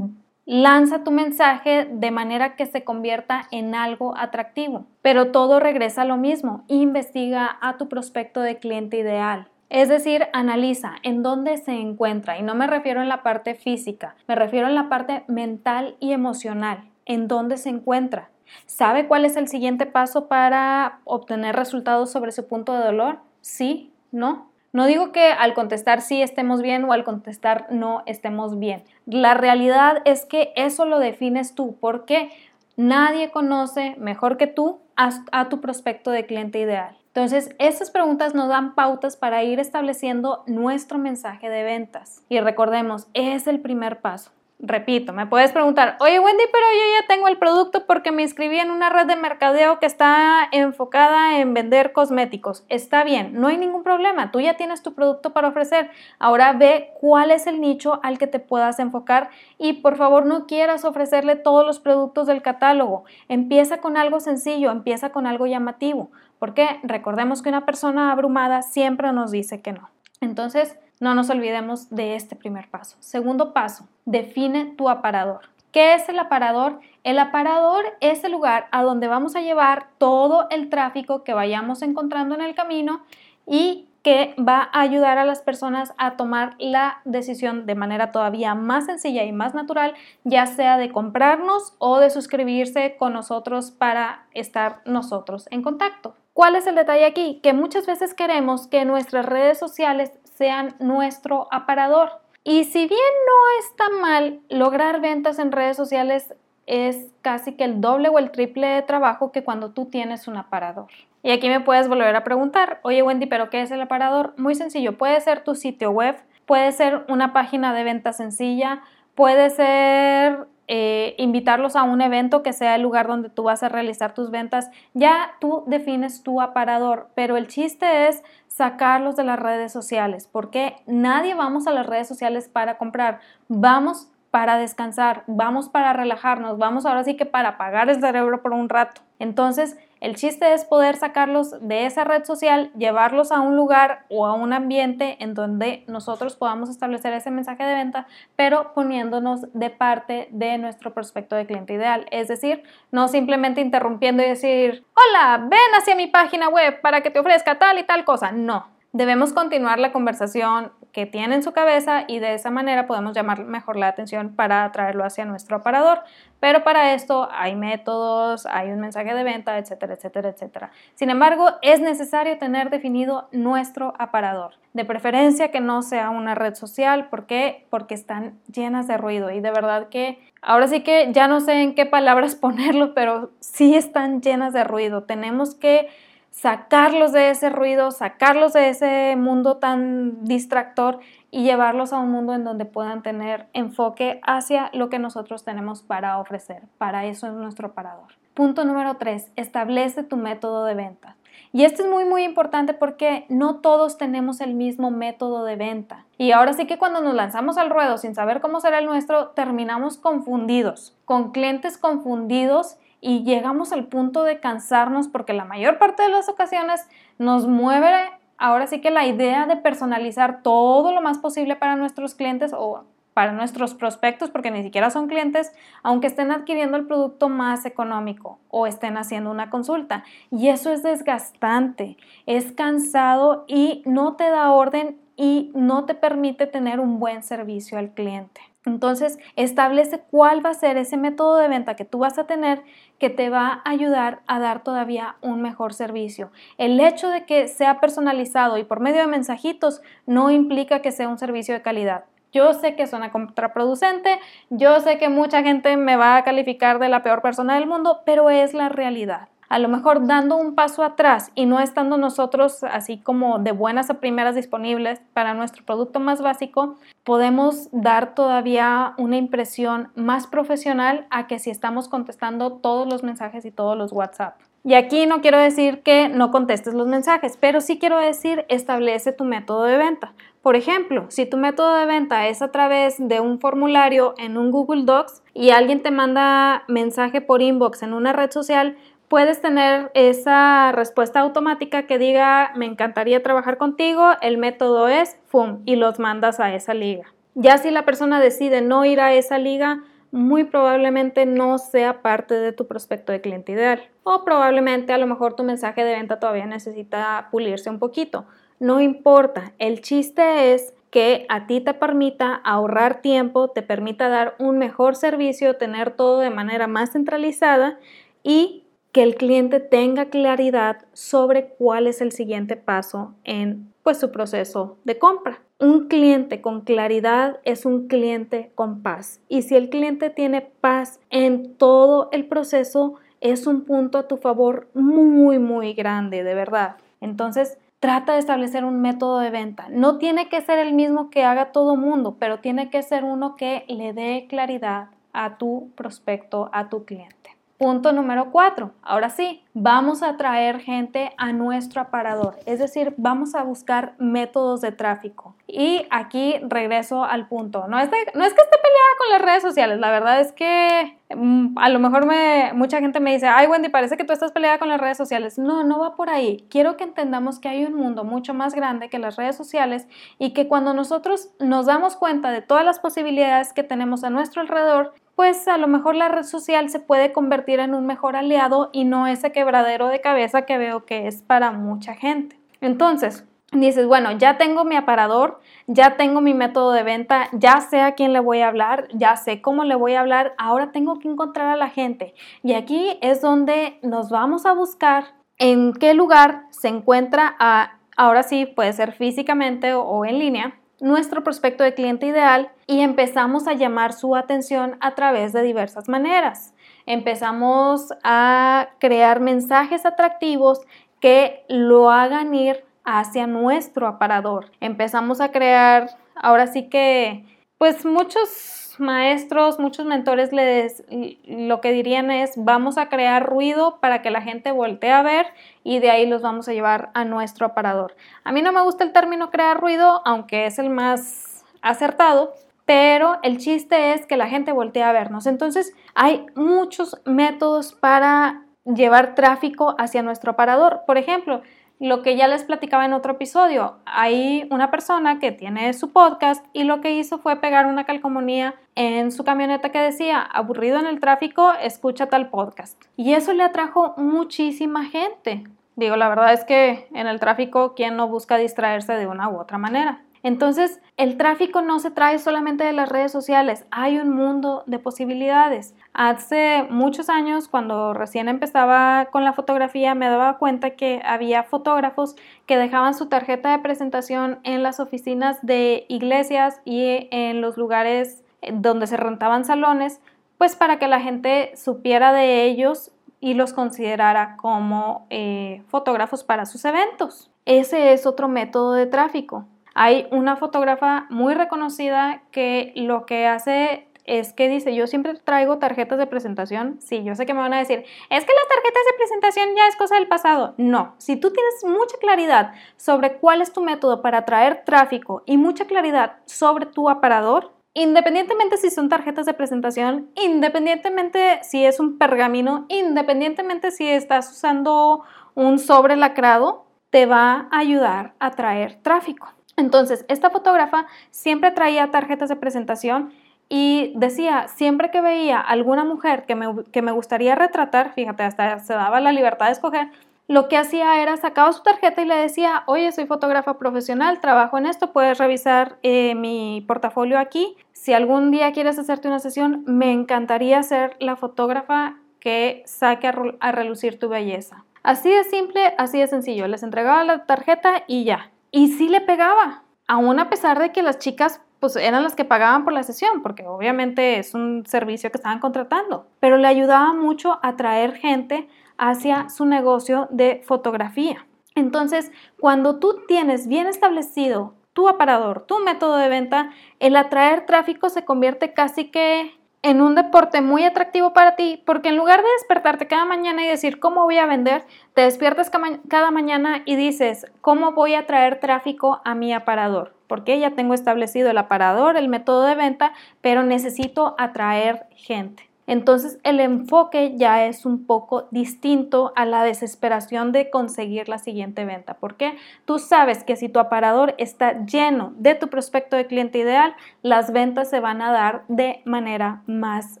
lanza 0.46 1.04
tu 1.04 1.10
mensaje 1.10 1.86
de 1.90 2.10
manera 2.12 2.56
que 2.56 2.64
se 2.64 2.82
convierta 2.82 3.46
en 3.50 3.74
algo 3.74 4.16
atractivo. 4.16 4.86
Pero 5.02 5.32
todo 5.32 5.60
regresa 5.60 6.02
a 6.02 6.06
lo 6.06 6.16
mismo. 6.16 6.64
Investiga 6.68 7.58
a 7.60 7.76
tu 7.76 7.90
prospecto 7.90 8.40
de 8.40 8.58
cliente 8.58 8.96
ideal. 8.96 9.48
Es 9.74 9.88
decir, 9.88 10.28
analiza 10.32 10.92
en 11.02 11.24
dónde 11.24 11.56
se 11.56 11.72
encuentra. 11.72 12.38
Y 12.38 12.44
no 12.44 12.54
me 12.54 12.68
refiero 12.68 13.02
en 13.02 13.08
la 13.08 13.24
parte 13.24 13.56
física, 13.56 14.14
me 14.28 14.36
refiero 14.36 14.68
en 14.68 14.76
la 14.76 14.88
parte 14.88 15.24
mental 15.26 15.96
y 15.98 16.12
emocional. 16.12 16.84
En 17.06 17.26
dónde 17.26 17.56
se 17.56 17.70
encuentra. 17.70 18.30
¿Sabe 18.66 19.08
cuál 19.08 19.24
es 19.24 19.36
el 19.36 19.48
siguiente 19.48 19.84
paso 19.84 20.28
para 20.28 21.00
obtener 21.02 21.56
resultados 21.56 22.12
sobre 22.12 22.30
su 22.30 22.46
punto 22.46 22.72
de 22.72 22.84
dolor? 22.84 23.18
Sí, 23.40 23.92
no. 24.12 24.48
No 24.72 24.86
digo 24.86 25.10
que 25.10 25.32
al 25.32 25.54
contestar 25.54 26.02
sí 26.02 26.22
estemos 26.22 26.62
bien 26.62 26.84
o 26.84 26.92
al 26.92 27.02
contestar 27.02 27.66
no 27.70 28.04
estemos 28.06 28.60
bien. 28.60 28.84
La 29.06 29.34
realidad 29.34 30.02
es 30.04 30.24
que 30.24 30.52
eso 30.54 30.84
lo 30.84 31.00
defines 31.00 31.56
tú 31.56 31.76
porque 31.80 32.30
nadie 32.76 33.32
conoce 33.32 33.96
mejor 33.98 34.36
que 34.36 34.46
tú 34.46 34.78
a, 34.94 35.48
tu 35.48 35.60
prospecto 35.60 36.12
de 36.12 36.26
cliente 36.26 36.60
ideal. 36.60 36.96
Entonces, 37.14 37.54
estas 37.60 37.92
preguntas 37.92 38.34
nos 38.34 38.48
dan 38.48 38.74
pautas 38.74 39.16
para 39.16 39.44
ir 39.44 39.60
estableciendo 39.60 40.42
nuestro 40.48 40.98
mensaje 40.98 41.48
de 41.48 41.62
ventas. 41.62 42.24
Y 42.28 42.40
recordemos, 42.40 43.06
es 43.14 43.46
el 43.46 43.60
primer 43.60 44.00
paso. 44.00 44.32
Repito, 44.58 45.12
me 45.12 45.26
puedes 45.26 45.52
preguntar, 45.52 45.96
oye 46.00 46.18
Wendy, 46.18 46.44
pero 46.50 46.64
yo 46.72 47.00
ya 47.00 47.06
tengo 47.06 47.28
el 47.28 47.38
producto 47.38 47.86
porque 47.86 48.12
me 48.12 48.22
inscribí 48.22 48.58
en 48.58 48.70
una 48.70 48.88
red 48.88 49.06
de 49.06 49.16
mercadeo 49.16 49.78
que 49.78 49.86
está 49.86 50.48
enfocada 50.52 51.38
en 51.38 51.52
vender 51.54 51.92
cosméticos. 51.92 52.64
Está 52.68 53.04
bien, 53.04 53.34
no 53.34 53.48
hay 53.48 53.58
ningún 53.58 53.82
problema, 53.82 54.30
tú 54.30 54.40
ya 54.40 54.56
tienes 54.56 54.82
tu 54.82 54.94
producto 54.94 55.32
para 55.32 55.48
ofrecer. 55.48 55.90
Ahora 56.18 56.52
ve 56.52 56.92
cuál 57.00 57.30
es 57.30 57.46
el 57.46 57.60
nicho 57.60 58.00
al 58.02 58.16
que 58.16 58.26
te 58.26 58.38
puedas 58.38 58.78
enfocar 58.78 59.28
y 59.58 59.74
por 59.74 59.96
favor 59.96 60.24
no 60.24 60.46
quieras 60.46 60.84
ofrecerle 60.84 61.36
todos 61.36 61.66
los 61.66 61.78
productos 61.78 62.26
del 62.26 62.40
catálogo. 62.40 63.04
Empieza 63.28 63.78
con 63.78 63.96
algo 63.96 64.18
sencillo, 64.20 64.70
empieza 64.70 65.10
con 65.10 65.26
algo 65.26 65.46
llamativo, 65.46 66.10
porque 66.38 66.80
recordemos 66.82 67.42
que 67.42 67.48
una 67.48 67.64
persona 67.66 68.12
abrumada 68.12 68.62
siempre 68.62 69.12
nos 69.12 69.30
dice 69.30 69.60
que 69.62 69.72
no. 69.72 69.90
Entonces, 70.20 70.76
No 71.00 71.14
nos 71.14 71.28
olvidemos 71.28 71.90
de 71.90 72.14
este 72.14 72.36
primer 72.36 72.70
paso. 72.70 72.96
Segundo 73.00 73.52
paso, 73.52 73.88
define 74.04 74.66
tu 74.76 74.88
aparador. 74.88 75.40
¿Qué 75.72 75.94
es 75.94 76.08
el 76.08 76.18
aparador? 76.20 76.78
El 77.02 77.18
aparador 77.18 77.84
es 78.00 78.22
el 78.22 78.32
lugar 78.32 78.68
a 78.70 78.82
donde 78.84 79.08
vamos 79.08 79.34
a 79.34 79.40
llevar 79.40 79.88
todo 79.98 80.46
el 80.50 80.70
tráfico 80.70 81.24
que 81.24 81.34
vayamos 81.34 81.82
encontrando 81.82 82.36
en 82.36 82.42
el 82.42 82.54
camino 82.54 83.02
y 83.44 83.88
que 84.04 84.34
va 84.38 84.68
a 84.72 84.82
ayudar 84.82 85.18
a 85.18 85.24
las 85.24 85.42
personas 85.42 85.94
a 85.98 86.16
tomar 86.16 86.54
la 86.58 87.00
decisión 87.04 87.66
de 87.66 87.74
manera 87.74 88.12
todavía 88.12 88.54
más 88.54 88.86
sencilla 88.86 89.24
y 89.24 89.32
más 89.32 89.52
natural, 89.52 89.94
ya 90.22 90.46
sea 90.46 90.76
de 90.76 90.92
comprarnos 90.92 91.74
o 91.78 91.98
de 91.98 92.10
suscribirse 92.10 92.96
con 92.98 93.14
nosotros 93.14 93.72
para 93.72 94.26
estar 94.32 94.80
nosotros 94.84 95.48
en 95.50 95.62
contacto. 95.62 96.14
¿Cuál 96.34 96.56
es 96.56 96.66
el 96.66 96.74
detalle 96.74 97.06
aquí? 97.06 97.40
Que 97.42 97.52
muchas 97.52 97.86
veces 97.86 98.12
queremos 98.12 98.66
que 98.66 98.84
nuestras 98.84 99.24
redes 99.24 99.56
sociales 99.56 100.12
sean 100.36 100.74
nuestro 100.80 101.46
aparador. 101.52 102.10
Y 102.42 102.64
si 102.64 102.86
bien 102.86 102.90
no 102.90 103.64
está 103.66 103.88
mal 104.00 104.40
lograr 104.50 105.00
ventas 105.00 105.38
en 105.38 105.52
redes 105.52 105.76
sociales, 105.76 106.34
es 106.66 107.12
casi 107.22 107.52
que 107.52 107.64
el 107.64 107.80
doble 107.80 108.08
o 108.08 108.18
el 108.18 108.32
triple 108.32 108.66
de 108.66 108.82
trabajo 108.82 109.30
que 109.30 109.44
cuando 109.44 109.70
tú 109.70 109.86
tienes 109.86 110.26
un 110.26 110.36
aparador. 110.36 110.88
Y 111.22 111.30
aquí 111.30 111.48
me 111.48 111.60
puedes 111.60 111.88
volver 111.88 112.14
a 112.16 112.24
preguntar, 112.24 112.80
oye 112.82 113.02
Wendy, 113.02 113.26
¿pero 113.26 113.48
qué 113.48 113.62
es 113.62 113.70
el 113.70 113.80
aparador? 113.80 114.34
Muy 114.36 114.56
sencillo, 114.56 114.98
puede 114.98 115.20
ser 115.20 115.44
tu 115.44 115.54
sitio 115.54 115.90
web, 115.92 116.16
puede 116.46 116.72
ser 116.72 117.04
una 117.08 117.32
página 117.32 117.72
de 117.72 117.84
venta 117.84 118.12
sencilla, 118.12 118.82
puede 119.14 119.50
ser 119.50 120.48
eh, 120.66 121.14
invitarlos 121.18 121.76
a 121.76 121.82
un 121.82 122.00
evento 122.00 122.42
que 122.42 122.52
sea 122.52 122.76
el 122.76 122.82
lugar 122.82 123.06
donde 123.06 123.28
tú 123.28 123.44
vas 123.44 123.62
a 123.62 123.68
realizar 123.68 124.14
tus 124.14 124.30
ventas. 124.30 124.70
Ya 124.94 125.32
tú 125.40 125.64
defines 125.66 126.22
tu 126.22 126.40
aparador, 126.40 127.08
pero 127.14 127.36
el 127.36 127.48
chiste 127.48 128.08
es 128.08 128.22
sacarlos 128.48 129.16
de 129.16 129.24
las 129.24 129.38
redes 129.38 129.72
sociales, 129.72 130.28
porque 130.30 130.76
nadie 130.86 131.34
vamos 131.34 131.66
a 131.66 131.72
las 131.72 131.86
redes 131.86 132.06
sociales 132.06 132.48
para 132.48 132.78
comprar, 132.78 133.18
vamos 133.48 134.08
para 134.30 134.56
descansar, 134.56 135.22
vamos 135.26 135.68
para 135.68 135.92
relajarnos, 135.92 136.58
vamos 136.58 136.86
ahora 136.86 137.04
sí 137.04 137.16
que 137.16 137.26
para 137.26 137.50
apagar 137.50 137.88
el 137.88 138.00
cerebro 138.00 138.42
por 138.42 138.52
un 138.52 138.68
rato. 138.68 139.02
Entonces, 139.18 139.76
el 140.04 140.16
chiste 140.16 140.52
es 140.52 140.66
poder 140.66 140.96
sacarlos 140.96 141.66
de 141.66 141.86
esa 141.86 142.04
red 142.04 142.24
social, 142.24 142.70
llevarlos 142.76 143.32
a 143.32 143.40
un 143.40 143.56
lugar 143.56 144.04
o 144.10 144.26
a 144.26 144.34
un 144.34 144.52
ambiente 144.52 145.16
en 145.20 145.32
donde 145.32 145.82
nosotros 145.86 146.36
podamos 146.36 146.68
establecer 146.68 147.14
ese 147.14 147.30
mensaje 147.30 147.64
de 147.64 147.74
venta, 147.74 148.06
pero 148.36 148.74
poniéndonos 148.74 149.46
de 149.54 149.70
parte 149.70 150.28
de 150.30 150.58
nuestro 150.58 150.92
prospecto 150.92 151.36
de 151.36 151.46
cliente 151.46 151.72
ideal. 151.72 152.04
Es 152.10 152.28
decir, 152.28 152.64
no 152.92 153.08
simplemente 153.08 153.62
interrumpiendo 153.62 154.22
y 154.22 154.28
decir, 154.28 154.84
hola, 154.94 155.38
ven 155.38 155.74
hacia 155.80 155.94
mi 155.94 156.06
página 156.06 156.50
web 156.50 156.82
para 156.82 157.00
que 157.00 157.10
te 157.10 157.20
ofrezca 157.20 157.58
tal 157.58 157.78
y 157.78 157.84
tal 157.84 158.04
cosa. 158.04 158.30
No, 158.30 158.68
debemos 158.92 159.32
continuar 159.32 159.78
la 159.78 159.90
conversación 159.90 160.70
que 160.94 161.06
tiene 161.06 161.34
en 161.34 161.42
su 161.42 161.52
cabeza 161.52 162.04
y 162.06 162.20
de 162.20 162.34
esa 162.34 162.50
manera 162.50 162.86
podemos 162.86 163.14
llamar 163.16 163.44
mejor 163.44 163.74
la 163.76 163.88
atención 163.88 164.36
para 164.36 164.64
atraerlo 164.64 165.04
hacia 165.04 165.24
nuestro 165.24 165.56
aparador. 165.56 166.02
Pero 166.38 166.62
para 166.62 166.94
esto 166.94 167.28
hay 167.32 167.56
métodos, 167.56 168.46
hay 168.46 168.70
un 168.70 168.78
mensaje 168.78 169.12
de 169.12 169.24
venta, 169.24 169.58
etcétera, 169.58 169.94
etcétera, 169.94 170.28
etcétera. 170.28 170.70
Sin 170.94 171.10
embargo, 171.10 171.48
es 171.62 171.80
necesario 171.80 172.38
tener 172.38 172.70
definido 172.70 173.28
nuestro 173.32 173.94
aparador. 173.98 174.52
De 174.72 174.84
preferencia 174.84 175.50
que 175.50 175.60
no 175.60 175.82
sea 175.82 176.10
una 176.10 176.36
red 176.36 176.54
social. 176.54 177.08
¿Por 177.08 177.26
qué? 177.26 177.66
Porque 177.70 177.94
están 177.94 178.38
llenas 178.52 178.86
de 178.86 178.96
ruido 178.96 179.32
y 179.32 179.40
de 179.40 179.50
verdad 179.50 179.88
que 179.88 180.20
ahora 180.42 180.68
sí 180.68 180.84
que 180.84 181.10
ya 181.12 181.26
no 181.26 181.40
sé 181.40 181.60
en 181.60 181.74
qué 181.74 181.86
palabras 181.86 182.36
ponerlo, 182.36 182.94
pero 182.94 183.32
sí 183.40 183.74
están 183.74 184.22
llenas 184.22 184.52
de 184.52 184.62
ruido. 184.62 185.02
Tenemos 185.02 185.56
que 185.56 185.88
sacarlos 186.34 187.12
de 187.12 187.30
ese 187.30 187.48
ruido, 187.48 187.92
sacarlos 187.92 188.52
de 188.52 188.68
ese 188.68 189.14
mundo 189.16 189.58
tan 189.58 190.24
distractor 190.24 190.98
y 191.30 191.44
llevarlos 191.44 191.92
a 191.92 191.98
un 192.00 192.10
mundo 192.10 192.34
en 192.34 192.42
donde 192.42 192.64
puedan 192.64 193.02
tener 193.02 193.46
enfoque 193.52 194.20
hacia 194.24 194.68
lo 194.74 194.90
que 194.90 194.98
nosotros 194.98 195.44
tenemos 195.44 195.82
para 195.82 196.18
ofrecer. 196.18 196.64
Para 196.76 197.04
eso 197.04 197.28
es 197.28 197.34
nuestro 197.34 197.72
parador. 197.72 198.08
Punto 198.34 198.64
número 198.64 198.96
tres, 198.96 199.30
establece 199.36 200.02
tu 200.02 200.16
método 200.16 200.64
de 200.64 200.74
venta. 200.74 201.16
Y 201.52 201.64
esto 201.64 201.84
es 201.84 201.88
muy 201.88 202.04
muy 202.04 202.24
importante 202.24 202.74
porque 202.74 203.26
no 203.28 203.56
todos 203.60 203.96
tenemos 203.96 204.40
el 204.40 204.54
mismo 204.54 204.90
método 204.90 205.44
de 205.44 205.54
venta. 205.54 206.04
Y 206.18 206.32
ahora 206.32 206.52
sí 206.52 206.66
que 206.66 206.78
cuando 206.78 207.00
nos 207.00 207.14
lanzamos 207.14 207.58
al 207.58 207.70
ruedo 207.70 207.96
sin 207.96 208.16
saber 208.16 208.40
cómo 208.40 208.60
será 208.60 208.80
el 208.80 208.86
nuestro, 208.86 209.28
terminamos 209.28 209.98
confundidos, 209.98 210.96
con 211.04 211.30
clientes 211.30 211.78
confundidos 211.78 212.76
y 213.04 213.22
llegamos 213.22 213.70
al 213.72 213.84
punto 213.84 214.22
de 214.22 214.40
cansarnos 214.40 215.08
porque 215.08 215.34
la 215.34 215.44
mayor 215.44 215.76
parte 215.78 216.02
de 216.02 216.08
las 216.08 216.30
ocasiones 216.30 216.88
nos 217.18 217.46
mueve 217.46 217.90
ahora 218.38 218.66
sí 218.66 218.80
que 218.80 218.90
la 218.90 219.04
idea 219.04 219.44
de 219.44 219.56
personalizar 219.56 220.42
todo 220.42 220.90
lo 220.90 221.02
más 221.02 221.18
posible 221.18 221.54
para 221.54 221.76
nuestros 221.76 222.14
clientes 222.14 222.54
o 222.56 222.84
para 223.12 223.32
nuestros 223.32 223.74
prospectos, 223.74 224.30
porque 224.30 224.50
ni 224.50 224.62
siquiera 224.62 224.88
son 224.88 225.06
clientes, 225.06 225.52
aunque 225.82 226.06
estén 226.06 226.32
adquiriendo 226.32 226.78
el 226.78 226.86
producto 226.86 227.28
más 227.28 227.66
económico 227.66 228.38
o 228.48 228.66
estén 228.66 228.96
haciendo 228.96 229.30
una 229.30 229.50
consulta. 229.50 230.02
Y 230.30 230.48
eso 230.48 230.72
es 230.72 230.82
desgastante, 230.82 231.98
es 232.24 232.52
cansado 232.52 233.44
y 233.46 233.82
no 233.84 234.16
te 234.16 234.30
da 234.30 234.50
orden 234.50 234.98
y 235.14 235.52
no 235.54 235.84
te 235.84 235.94
permite 235.94 236.46
tener 236.46 236.80
un 236.80 236.98
buen 236.98 237.22
servicio 237.22 237.78
al 237.78 237.92
cliente. 237.92 238.40
Entonces, 238.66 239.18
establece 239.36 240.02
cuál 240.10 240.44
va 240.44 240.50
a 240.50 240.54
ser 240.54 240.78
ese 240.78 240.96
método 240.96 241.36
de 241.36 241.48
venta 241.48 241.76
que 241.76 241.84
tú 241.84 241.98
vas 241.98 242.18
a 242.18 242.26
tener 242.26 242.62
que 242.98 243.10
te 243.10 243.30
va 243.30 243.62
a 243.64 243.70
ayudar 243.70 244.20
a 244.26 244.38
dar 244.38 244.62
todavía 244.62 245.16
un 245.20 245.42
mejor 245.42 245.74
servicio. 245.74 246.30
El 246.58 246.78
hecho 246.80 247.08
de 247.08 247.24
que 247.26 247.48
sea 247.48 247.80
personalizado 247.80 248.58
y 248.58 248.64
por 248.64 248.80
medio 248.80 249.00
de 249.00 249.06
mensajitos 249.06 249.82
no 250.06 250.30
implica 250.30 250.80
que 250.80 250.92
sea 250.92 251.08
un 251.08 251.18
servicio 251.18 251.54
de 251.54 251.62
calidad. 251.62 252.04
Yo 252.32 252.52
sé 252.52 252.74
que 252.74 252.88
suena 252.88 253.12
contraproducente, 253.12 254.18
yo 254.50 254.80
sé 254.80 254.98
que 254.98 255.08
mucha 255.08 255.42
gente 255.42 255.76
me 255.76 255.96
va 255.96 256.16
a 256.16 256.24
calificar 256.24 256.80
de 256.80 256.88
la 256.88 257.04
peor 257.04 257.22
persona 257.22 257.54
del 257.54 257.66
mundo, 257.66 258.02
pero 258.04 258.28
es 258.28 258.54
la 258.54 258.68
realidad 258.68 259.28
a 259.54 259.60
lo 259.60 259.68
mejor 259.68 260.08
dando 260.08 260.34
un 260.34 260.56
paso 260.56 260.82
atrás 260.82 261.30
y 261.36 261.46
no 261.46 261.60
estando 261.60 261.96
nosotros 261.96 262.64
así 262.64 262.98
como 262.98 263.38
de 263.38 263.52
buenas 263.52 263.88
a 263.88 264.00
primeras 264.00 264.34
disponibles 264.34 265.00
para 265.12 265.32
nuestro 265.32 265.64
producto 265.64 266.00
más 266.00 266.20
básico, 266.20 266.74
podemos 267.04 267.68
dar 267.70 268.16
todavía 268.16 268.94
una 268.98 269.16
impresión 269.16 269.90
más 269.94 270.26
profesional 270.26 271.06
a 271.10 271.28
que 271.28 271.38
si 271.38 271.50
estamos 271.50 271.86
contestando 271.86 272.54
todos 272.54 272.88
los 272.88 273.04
mensajes 273.04 273.44
y 273.44 273.52
todos 273.52 273.78
los 273.78 273.92
WhatsApp. 273.92 274.40
Y 274.64 274.74
aquí 274.74 275.06
no 275.06 275.20
quiero 275.20 275.38
decir 275.38 275.82
que 275.82 276.08
no 276.08 276.32
contestes 276.32 276.74
los 276.74 276.88
mensajes, 276.88 277.36
pero 277.38 277.60
sí 277.60 277.78
quiero 277.78 278.00
decir 278.00 278.46
establece 278.48 279.12
tu 279.12 279.22
método 279.22 279.64
de 279.64 279.76
venta. 279.76 280.14
Por 280.40 280.56
ejemplo, 280.56 281.06
si 281.08 281.26
tu 281.26 281.36
método 281.36 281.74
de 281.74 281.86
venta 281.86 282.28
es 282.28 282.42
a 282.42 282.50
través 282.50 282.96
de 282.98 283.20
un 283.20 283.40
formulario 283.40 284.14
en 284.18 284.36
un 284.36 284.50
Google 284.50 284.84
Docs 284.84 285.22
y 285.32 285.50
alguien 285.50 285.82
te 285.82 285.90
manda 285.90 286.64
mensaje 286.66 287.20
por 287.20 287.40
inbox 287.40 287.82
en 287.82 287.94
una 287.94 288.12
red 288.12 288.30
social, 288.30 288.76
puedes 289.14 289.40
tener 289.40 289.92
esa 289.94 290.72
respuesta 290.72 291.20
automática 291.20 291.86
que 291.86 292.00
diga, 292.00 292.50
me 292.56 292.66
encantaría 292.66 293.22
trabajar 293.22 293.58
contigo, 293.58 294.10
el 294.22 294.38
método 294.38 294.88
es, 294.88 295.16
¡fum! 295.26 295.60
y 295.64 295.76
los 295.76 296.00
mandas 296.00 296.40
a 296.40 296.52
esa 296.52 296.74
liga. 296.74 297.14
Ya 297.36 297.58
si 297.58 297.70
la 297.70 297.84
persona 297.84 298.18
decide 298.18 298.60
no 298.60 298.84
ir 298.84 298.98
a 298.98 299.14
esa 299.14 299.38
liga, 299.38 299.84
muy 300.10 300.42
probablemente 300.42 301.26
no 301.26 301.58
sea 301.58 302.02
parte 302.02 302.34
de 302.34 302.50
tu 302.50 302.66
prospecto 302.66 303.12
de 303.12 303.20
cliente 303.20 303.52
ideal. 303.52 303.88
O 304.02 304.24
probablemente 304.24 304.92
a 304.92 304.98
lo 304.98 305.06
mejor 305.06 305.34
tu 305.34 305.44
mensaje 305.44 305.84
de 305.84 305.92
venta 305.92 306.18
todavía 306.18 306.46
necesita 306.46 307.28
pulirse 307.30 307.70
un 307.70 307.78
poquito. 307.78 308.24
No 308.58 308.80
importa, 308.80 309.52
el 309.60 309.80
chiste 309.80 310.54
es 310.54 310.74
que 310.90 311.24
a 311.28 311.46
ti 311.46 311.60
te 311.60 311.74
permita 311.74 312.34
ahorrar 312.34 313.00
tiempo, 313.00 313.46
te 313.46 313.62
permita 313.62 314.08
dar 314.08 314.34
un 314.40 314.58
mejor 314.58 314.96
servicio, 314.96 315.54
tener 315.54 315.92
todo 315.92 316.18
de 316.18 316.30
manera 316.30 316.66
más 316.66 316.90
centralizada 316.90 317.78
y 318.24 318.63
que 318.94 319.02
el 319.02 319.16
cliente 319.16 319.58
tenga 319.58 320.04
claridad 320.04 320.76
sobre 320.92 321.48
cuál 321.48 321.88
es 321.88 322.00
el 322.00 322.12
siguiente 322.12 322.56
paso 322.56 323.12
en 323.24 323.74
pues, 323.82 323.98
su 323.98 324.12
proceso 324.12 324.78
de 324.84 325.00
compra. 325.00 325.42
Un 325.58 325.88
cliente 325.88 326.40
con 326.40 326.60
claridad 326.60 327.40
es 327.42 327.66
un 327.66 327.88
cliente 327.88 328.52
con 328.54 328.82
paz. 328.82 329.20
Y 329.28 329.42
si 329.42 329.56
el 329.56 329.68
cliente 329.68 330.10
tiene 330.10 330.42
paz 330.42 331.00
en 331.10 331.56
todo 331.56 332.08
el 332.12 332.26
proceso, 332.26 332.94
es 333.20 333.48
un 333.48 333.64
punto 333.64 333.98
a 333.98 334.06
tu 334.06 334.16
favor 334.16 334.68
muy, 334.74 335.40
muy 335.40 335.74
grande, 335.74 336.22
de 336.22 336.34
verdad. 336.34 336.76
Entonces, 337.00 337.58
trata 337.80 338.12
de 338.12 338.20
establecer 338.20 338.64
un 338.64 338.80
método 338.80 339.18
de 339.18 339.30
venta. 339.30 339.66
No 339.70 339.98
tiene 339.98 340.28
que 340.28 340.40
ser 340.40 340.60
el 340.60 340.72
mismo 340.72 341.10
que 341.10 341.24
haga 341.24 341.50
todo 341.50 341.74
mundo, 341.74 342.14
pero 342.20 342.38
tiene 342.38 342.70
que 342.70 342.82
ser 342.82 343.02
uno 343.02 343.34
que 343.34 343.64
le 343.66 343.92
dé 343.92 344.26
claridad 344.28 344.90
a 345.12 345.36
tu 345.36 345.72
prospecto, 345.74 346.48
a 346.52 346.68
tu 346.68 346.84
cliente. 346.84 347.23
Punto 347.64 347.94
número 347.94 348.30
cuatro. 348.30 348.72
Ahora 348.82 349.08
sí, 349.08 349.42
vamos 349.54 350.02
a 350.02 350.18
traer 350.18 350.60
gente 350.60 351.12
a 351.16 351.32
nuestro 351.32 351.80
aparador, 351.80 352.38
es 352.44 352.58
decir, 352.58 352.92
vamos 352.98 353.34
a 353.34 353.42
buscar 353.42 353.94
métodos 353.96 354.60
de 354.60 354.70
tráfico. 354.70 355.34
Y 355.46 355.86
aquí 355.90 356.38
regreso 356.42 357.04
al 357.04 357.26
punto. 357.26 357.66
No 357.66 357.78
es, 357.78 357.88
que 357.88 357.96
esté 357.96 358.12
peleada 358.12 358.92
con 358.98 359.10
las 359.12 359.22
redes 359.22 359.42
sociales, 359.42 359.78
la 359.78 359.90
verdad 359.90 360.20
es 360.20 360.32
que 360.32 360.98
mm, 361.16 361.56
a 361.56 361.70
lo 361.70 361.78
mejor 361.78 362.04
me, 362.04 362.52
mucha 362.52 362.80
gente 362.80 363.00
me 363.00 363.14
dice, 363.14 363.28
ay 363.28 363.46
Wendy, 363.46 363.70
parece 363.70 363.96
que 363.96 364.04
tú 364.04 364.12
estás 364.12 364.32
peleada 364.32 364.58
con 364.58 364.68
las 364.68 364.78
redes 364.78 364.98
sociales. 364.98 365.38
No, 365.38 365.64
no 365.64 365.78
va 365.78 365.96
por 365.96 366.10
ahí. 366.10 366.46
Quiero 366.50 366.76
que 366.76 366.84
entendamos 366.84 367.38
que 367.38 367.48
hay 367.48 367.64
un 367.64 367.72
mundo 367.72 368.04
mucho 368.04 368.34
más 368.34 368.54
grande 368.54 368.90
que 368.90 368.98
las 368.98 369.16
redes 369.16 369.36
sociales 369.36 369.88
y 370.18 370.34
que 370.34 370.48
cuando 370.48 370.74
nosotros 370.74 371.30
nos 371.40 371.64
damos 371.64 371.96
cuenta 371.96 372.30
de 372.30 372.42
todas 372.42 372.66
las 372.66 372.78
posibilidades 372.78 373.54
que 373.54 373.62
tenemos 373.62 374.04
a 374.04 374.10
nuestro 374.10 374.42
alrededor, 374.42 374.92
pues 375.16 375.46
a 375.48 375.58
lo 375.58 375.66
mejor 375.66 375.94
la 375.94 376.08
red 376.08 376.24
social 376.24 376.68
se 376.70 376.80
puede 376.80 377.12
convertir 377.12 377.60
en 377.60 377.74
un 377.74 377.86
mejor 377.86 378.16
aliado 378.16 378.70
y 378.72 378.84
no 378.84 379.06
ese 379.06 379.32
quebradero 379.32 379.88
de 379.88 380.00
cabeza 380.00 380.42
que 380.42 380.58
veo 380.58 380.84
que 380.84 381.06
es 381.06 381.22
para 381.22 381.52
mucha 381.52 381.94
gente. 381.94 382.38
Entonces, 382.60 383.24
dices, 383.52 383.86
bueno, 383.86 384.12
ya 384.12 384.38
tengo 384.38 384.64
mi 384.64 384.76
aparador, 384.76 385.40
ya 385.66 385.96
tengo 385.96 386.20
mi 386.20 386.34
método 386.34 386.72
de 386.72 386.82
venta, 386.82 387.28
ya 387.32 387.60
sé 387.60 387.80
a 387.80 387.92
quién 387.94 388.12
le 388.12 388.20
voy 388.20 388.40
a 388.40 388.48
hablar, 388.48 388.88
ya 388.92 389.16
sé 389.16 389.40
cómo 389.40 389.64
le 389.64 389.74
voy 389.74 389.94
a 389.94 390.00
hablar, 390.00 390.34
ahora 390.38 390.72
tengo 390.72 390.98
que 390.98 391.08
encontrar 391.08 391.48
a 391.48 391.56
la 391.56 391.68
gente. 391.68 392.14
Y 392.42 392.54
aquí 392.54 392.98
es 393.00 393.20
donde 393.20 393.78
nos 393.82 394.10
vamos 394.10 394.46
a 394.46 394.52
buscar 394.52 395.14
en 395.38 395.72
qué 395.72 395.94
lugar 395.94 396.44
se 396.50 396.68
encuentra, 396.68 397.36
a, 397.38 397.78
ahora 397.96 398.22
sí, 398.22 398.46
puede 398.46 398.72
ser 398.72 398.92
físicamente 398.92 399.74
o 399.74 400.04
en 400.04 400.18
línea, 400.18 400.58
nuestro 400.80 401.22
prospecto 401.22 401.64
de 401.64 401.74
cliente 401.74 402.06
ideal 402.06 402.50
y 402.66 402.80
empezamos 402.80 403.46
a 403.46 403.54
llamar 403.54 403.92
su 403.92 404.16
atención 404.16 404.76
a 404.80 404.94
través 404.94 405.32
de 405.32 405.42
diversas 405.42 405.88
maneras. 405.88 406.54
Empezamos 406.86 407.92
a 408.02 408.68
crear 408.78 409.20
mensajes 409.20 409.86
atractivos 409.86 410.60
que 411.00 411.44
lo 411.48 411.90
hagan 411.90 412.34
ir 412.34 412.64
hacia 412.84 413.26
nuestro 413.26 413.86
aparador. 413.86 414.50
Empezamos 414.60 415.20
a 415.20 415.30
crear, 415.30 415.90
ahora 416.14 416.46
sí 416.46 416.68
que, 416.68 417.24
pues 417.58 417.84
muchos 417.84 418.63
maestros, 418.80 419.58
muchos 419.58 419.86
mentores 419.86 420.32
les, 420.32 420.84
lo 421.26 421.60
que 421.60 421.72
dirían 421.72 422.10
es 422.10 422.32
vamos 422.36 422.78
a 422.78 422.88
crear 422.88 423.24
ruido 423.24 423.78
para 423.80 424.02
que 424.02 424.10
la 424.10 424.22
gente 424.22 424.52
voltee 424.52 424.92
a 424.92 425.02
ver 425.02 425.26
y 425.62 425.78
de 425.78 425.90
ahí 425.90 426.06
los 426.06 426.22
vamos 426.22 426.48
a 426.48 426.52
llevar 426.52 426.90
a 426.94 427.04
nuestro 427.04 427.46
aparador. 427.46 427.96
A 428.24 428.32
mí 428.32 428.42
no 428.42 428.52
me 428.52 428.62
gusta 428.62 428.84
el 428.84 428.92
término 428.92 429.30
crear 429.30 429.60
ruido, 429.60 430.02
aunque 430.04 430.46
es 430.46 430.58
el 430.58 430.70
más 430.70 431.44
acertado, 431.62 432.34
pero 432.66 433.18
el 433.22 433.38
chiste 433.38 433.92
es 433.92 434.06
que 434.06 434.16
la 434.16 434.28
gente 434.28 434.52
voltee 434.52 434.82
a 434.82 434.92
vernos. 434.92 435.26
Entonces 435.26 435.74
hay 435.94 436.26
muchos 436.34 437.00
métodos 437.04 437.74
para 437.74 438.44
llevar 438.64 439.14
tráfico 439.14 439.74
hacia 439.78 440.02
nuestro 440.02 440.32
aparador. 440.32 440.82
Por 440.86 440.98
ejemplo, 440.98 441.42
lo 441.80 442.02
que 442.02 442.16
ya 442.16 442.28
les 442.28 442.44
platicaba 442.44 442.84
en 442.84 442.92
otro 442.92 443.12
episodio, 443.12 443.78
hay 443.84 444.46
una 444.50 444.70
persona 444.70 445.18
que 445.18 445.32
tiene 445.32 445.72
su 445.74 445.92
podcast 445.92 446.44
y 446.52 446.64
lo 446.64 446.80
que 446.80 446.92
hizo 446.92 447.18
fue 447.18 447.40
pegar 447.40 447.66
una 447.66 447.84
calcomanía 447.84 448.54
en 448.74 449.12
su 449.12 449.24
camioneta 449.24 449.70
que 449.70 449.78
decía, 449.78 450.20
aburrido 450.20 450.78
en 450.78 450.86
el 450.86 451.00
tráfico, 451.00 451.52
escucha 451.60 452.06
tal 452.06 452.30
podcast. 452.30 452.82
Y 452.96 453.14
eso 453.14 453.32
le 453.32 453.42
atrajo 453.42 453.94
muchísima 453.96 454.84
gente. 454.84 455.44
Digo, 455.76 455.96
la 455.96 456.08
verdad 456.08 456.32
es 456.32 456.44
que 456.44 456.86
en 456.94 457.06
el 457.06 457.18
tráfico, 457.18 457.74
¿quién 457.74 457.96
no 457.96 458.08
busca 458.08 458.36
distraerse 458.36 458.94
de 458.94 459.06
una 459.06 459.28
u 459.28 459.40
otra 459.40 459.58
manera? 459.58 460.02
Entonces, 460.24 460.80
el 460.96 461.18
tráfico 461.18 461.60
no 461.60 461.78
se 461.80 461.90
trae 461.90 462.18
solamente 462.18 462.64
de 462.64 462.72
las 462.72 462.88
redes 462.88 463.12
sociales, 463.12 463.66
hay 463.70 463.98
un 463.98 464.08
mundo 464.08 464.64
de 464.66 464.78
posibilidades. 464.78 465.74
Hace 465.92 466.66
muchos 466.70 467.10
años, 467.10 467.46
cuando 467.46 467.92
recién 467.92 468.30
empezaba 468.30 469.08
con 469.12 469.22
la 469.22 469.34
fotografía, 469.34 469.94
me 469.94 470.08
daba 470.08 470.38
cuenta 470.38 470.70
que 470.70 471.02
había 471.04 471.42
fotógrafos 471.42 472.16
que 472.46 472.56
dejaban 472.56 472.94
su 472.94 473.06
tarjeta 473.06 473.50
de 473.52 473.58
presentación 473.58 474.38
en 474.44 474.62
las 474.62 474.80
oficinas 474.80 475.36
de 475.42 475.84
iglesias 475.90 476.62
y 476.64 477.06
en 477.10 477.42
los 477.42 477.58
lugares 477.58 478.24
donde 478.50 478.86
se 478.86 478.96
rentaban 478.96 479.44
salones, 479.44 480.00
pues 480.38 480.56
para 480.56 480.78
que 480.78 480.88
la 480.88 481.00
gente 481.00 481.52
supiera 481.54 482.14
de 482.14 482.44
ellos 482.44 482.92
y 483.20 483.34
los 483.34 483.52
considerara 483.52 484.38
como 484.38 485.06
eh, 485.10 485.62
fotógrafos 485.68 486.24
para 486.24 486.46
sus 486.46 486.64
eventos. 486.64 487.30
Ese 487.44 487.92
es 487.92 488.06
otro 488.06 488.26
método 488.26 488.72
de 488.72 488.86
tráfico. 488.86 489.44
Hay 489.74 490.06
una 490.10 490.36
fotógrafa 490.36 491.06
muy 491.10 491.34
reconocida 491.34 492.22
que 492.30 492.72
lo 492.76 493.06
que 493.06 493.26
hace 493.26 493.88
es 494.04 494.32
que 494.32 494.48
dice, 494.48 494.74
yo 494.74 494.86
siempre 494.86 495.14
traigo 495.14 495.58
tarjetas 495.58 495.98
de 495.98 496.06
presentación. 496.06 496.76
Sí, 496.80 497.02
yo 497.04 497.14
sé 497.14 497.26
que 497.26 497.34
me 497.34 497.40
van 497.40 497.54
a 497.54 497.58
decir, 497.58 497.78
es 497.78 498.24
que 498.24 498.32
las 498.32 498.48
tarjetas 498.48 498.82
de 498.84 498.96
presentación 498.96 499.48
ya 499.56 499.66
es 499.66 499.76
cosa 499.76 499.96
del 499.96 500.08
pasado. 500.08 500.54
No, 500.58 500.94
si 500.98 501.16
tú 501.16 501.32
tienes 501.32 501.64
mucha 501.64 501.96
claridad 501.98 502.52
sobre 502.76 503.14
cuál 503.14 503.40
es 503.40 503.52
tu 503.52 503.62
método 503.62 504.02
para 504.02 504.18
atraer 504.18 504.64
tráfico 504.64 505.22
y 505.26 505.36
mucha 505.36 505.66
claridad 505.66 506.18
sobre 506.26 506.66
tu 506.66 506.90
aparador, 506.90 507.52
independientemente 507.72 508.56
si 508.56 508.70
son 508.70 508.88
tarjetas 508.88 509.26
de 509.26 509.34
presentación, 509.34 510.10
independientemente 510.14 511.40
si 511.42 511.64
es 511.64 511.80
un 511.80 511.98
pergamino, 511.98 512.66
independientemente 512.68 513.70
si 513.70 513.88
estás 513.88 514.30
usando 514.30 515.02
un 515.34 515.58
sobre 515.58 515.96
lacrado, 515.96 516.66
te 516.90 517.06
va 517.06 517.48
a 517.50 517.58
ayudar 517.58 518.14
a 518.20 518.26
atraer 518.26 518.80
tráfico. 518.82 519.28
Entonces, 519.56 520.04
esta 520.08 520.30
fotógrafa 520.30 520.86
siempre 521.10 521.50
traía 521.50 521.90
tarjetas 521.90 522.28
de 522.28 522.36
presentación 522.36 523.12
y 523.48 523.92
decía, 523.96 524.48
siempre 524.48 524.90
que 524.90 525.00
veía 525.00 525.38
alguna 525.38 525.84
mujer 525.84 526.24
que 526.26 526.34
me, 526.34 526.64
que 526.72 526.82
me, 526.82 526.92
gustaría 526.92 527.34
retratar, 527.34 527.92
fíjate, 527.92 528.22
hasta 528.22 528.58
se 528.58 528.74
daba 528.74 529.00
la 529.00 529.12
libertad 529.12 529.46
de 529.46 529.52
escoger, 529.52 529.88
lo 530.26 530.48
que 530.48 530.56
hacía 530.56 531.02
era 531.02 531.18
sacaba 531.18 531.52
su 531.52 531.62
tarjeta 531.62 532.00
y 532.00 532.06
le 532.06 532.16
decía, 532.16 532.62
oye, 532.66 532.90
soy 532.92 533.06
fotógrafa 533.06 533.58
profesional, 533.58 534.20
trabajo 534.20 534.56
en 534.56 534.64
esto, 534.64 534.92
puedes 534.92 535.18
revisar 535.18 535.76
eh, 535.82 536.14
mi 536.14 536.64
portafolio 536.66 537.18
aquí. 537.18 537.56
Si 537.72 537.92
algún 537.92 538.30
día 538.30 538.52
quieres 538.52 538.78
hacerte 538.78 539.08
una 539.08 539.18
sesión, 539.18 539.62
me 539.66 539.92
encantaría 539.92 540.62
ser 540.62 540.96
la 540.98 541.16
fotógrafa 541.16 541.96
que 542.20 542.62
saque 542.64 543.08
a, 543.08 543.14
a 543.40 543.52
relucir 543.52 543.98
tu 543.98 544.08
belleza. 544.08 544.64
Así 544.82 545.10
de 545.10 545.24
simple, 545.24 545.74
así 545.76 546.00
de 546.00 546.06
sencillo. 546.06 546.48
Les 546.48 546.62
entregaba 546.62 547.04
la 547.04 547.26
tarjeta 547.26 547.84
y 547.86 548.04
ya. 548.04 548.30
Y 548.56 548.68
sí 548.68 548.88
le 548.88 549.00
pegaba, 549.00 549.64
aún 549.88 550.20
a 550.20 550.30
pesar 550.30 550.60
de 550.60 550.70
que 550.70 550.84
las 550.84 551.00
chicas 551.00 551.40
pues 551.58 551.74
eran 551.74 552.04
las 552.04 552.14
que 552.14 552.24
pagaban 552.24 552.62
por 552.62 552.72
la 552.72 552.84
sesión, 552.84 553.20
porque 553.20 553.44
obviamente 553.44 554.20
es 554.20 554.32
un 554.32 554.64
servicio 554.64 555.10
que 555.10 555.18
estaban 555.18 555.40
contratando, 555.40 556.06
pero 556.20 556.36
le 556.36 556.46
ayudaba 556.46 556.92
mucho 556.92 557.32
a 557.32 557.48
atraer 557.48 557.94
gente 557.94 558.46
hacia 558.78 559.28
su 559.28 559.44
negocio 559.44 560.06
de 560.12 560.40
fotografía. 560.44 561.26
Entonces, 561.56 562.12
cuando 562.38 562.78
tú 562.78 563.02
tienes 563.08 563.48
bien 563.48 563.66
establecido 563.66 564.54
tu 564.72 564.88
aparador, 564.88 565.46
tu 565.48 565.58
método 565.58 565.96
de 565.96 566.08
venta, 566.08 566.50
el 566.78 566.94
atraer 566.94 567.46
tráfico 567.46 567.88
se 567.88 568.04
convierte 568.04 568.54
casi 568.54 568.88
que 568.92 569.32
en 569.64 569.80
un 569.80 569.94
deporte 569.94 570.42
muy 570.42 570.62
atractivo 570.64 571.14
para 571.14 571.36
ti, 571.36 571.62
porque 571.64 571.88
en 571.88 571.96
lugar 571.96 572.20
de 572.20 572.28
despertarte 572.38 572.86
cada 572.86 573.06
mañana 573.06 573.42
y 573.42 573.48
decir 573.48 573.80
cómo 573.80 574.04
voy 574.04 574.18
a 574.18 574.26
vender, 574.26 574.66
te 574.92 575.00
despiertas 575.00 575.50
cada 575.88 576.10
mañana 576.10 576.60
y 576.66 576.76
dices 576.76 577.26
cómo 577.40 577.72
voy 577.72 577.94
a 577.94 578.04
traer 578.04 578.40
tráfico 578.40 579.00
a 579.06 579.14
mi 579.14 579.32
aparador, 579.32 579.94
porque 580.06 580.38
ya 580.38 580.50
tengo 580.50 580.74
establecido 580.74 581.30
el 581.30 581.38
aparador, 581.38 581.96
el 581.96 582.08
método 582.08 582.42
de 582.44 582.56
venta, 582.56 582.92
pero 583.22 583.42
necesito 583.42 584.14
atraer 584.18 584.86
gente. 584.90 585.48
Entonces 585.66 586.18
el 586.22 586.40
enfoque 586.40 587.14
ya 587.16 587.46
es 587.46 587.64
un 587.64 587.86
poco 587.86 588.28
distinto 588.30 589.12
a 589.16 589.24
la 589.24 589.42
desesperación 589.42 590.32
de 590.32 590.50
conseguir 590.50 591.08
la 591.08 591.18
siguiente 591.18 591.64
venta. 591.64 591.94
porque 591.94 592.36
Tú 592.64 592.78
sabes 592.78 593.24
que 593.24 593.36
si 593.36 593.48
tu 593.48 593.58
aparador 593.58 594.14
está 594.18 594.64
lleno 594.64 595.12
de 595.16 595.34
tu 595.34 595.48
prospecto 595.48 595.96
de 595.96 596.06
cliente 596.06 596.38
ideal, 596.38 596.74
las 597.02 597.32
ventas 597.32 597.70
se 597.70 597.80
van 597.80 598.02
a 598.02 598.12
dar 598.12 598.44
de 598.48 598.82
manera 598.84 599.42
más 599.46 600.00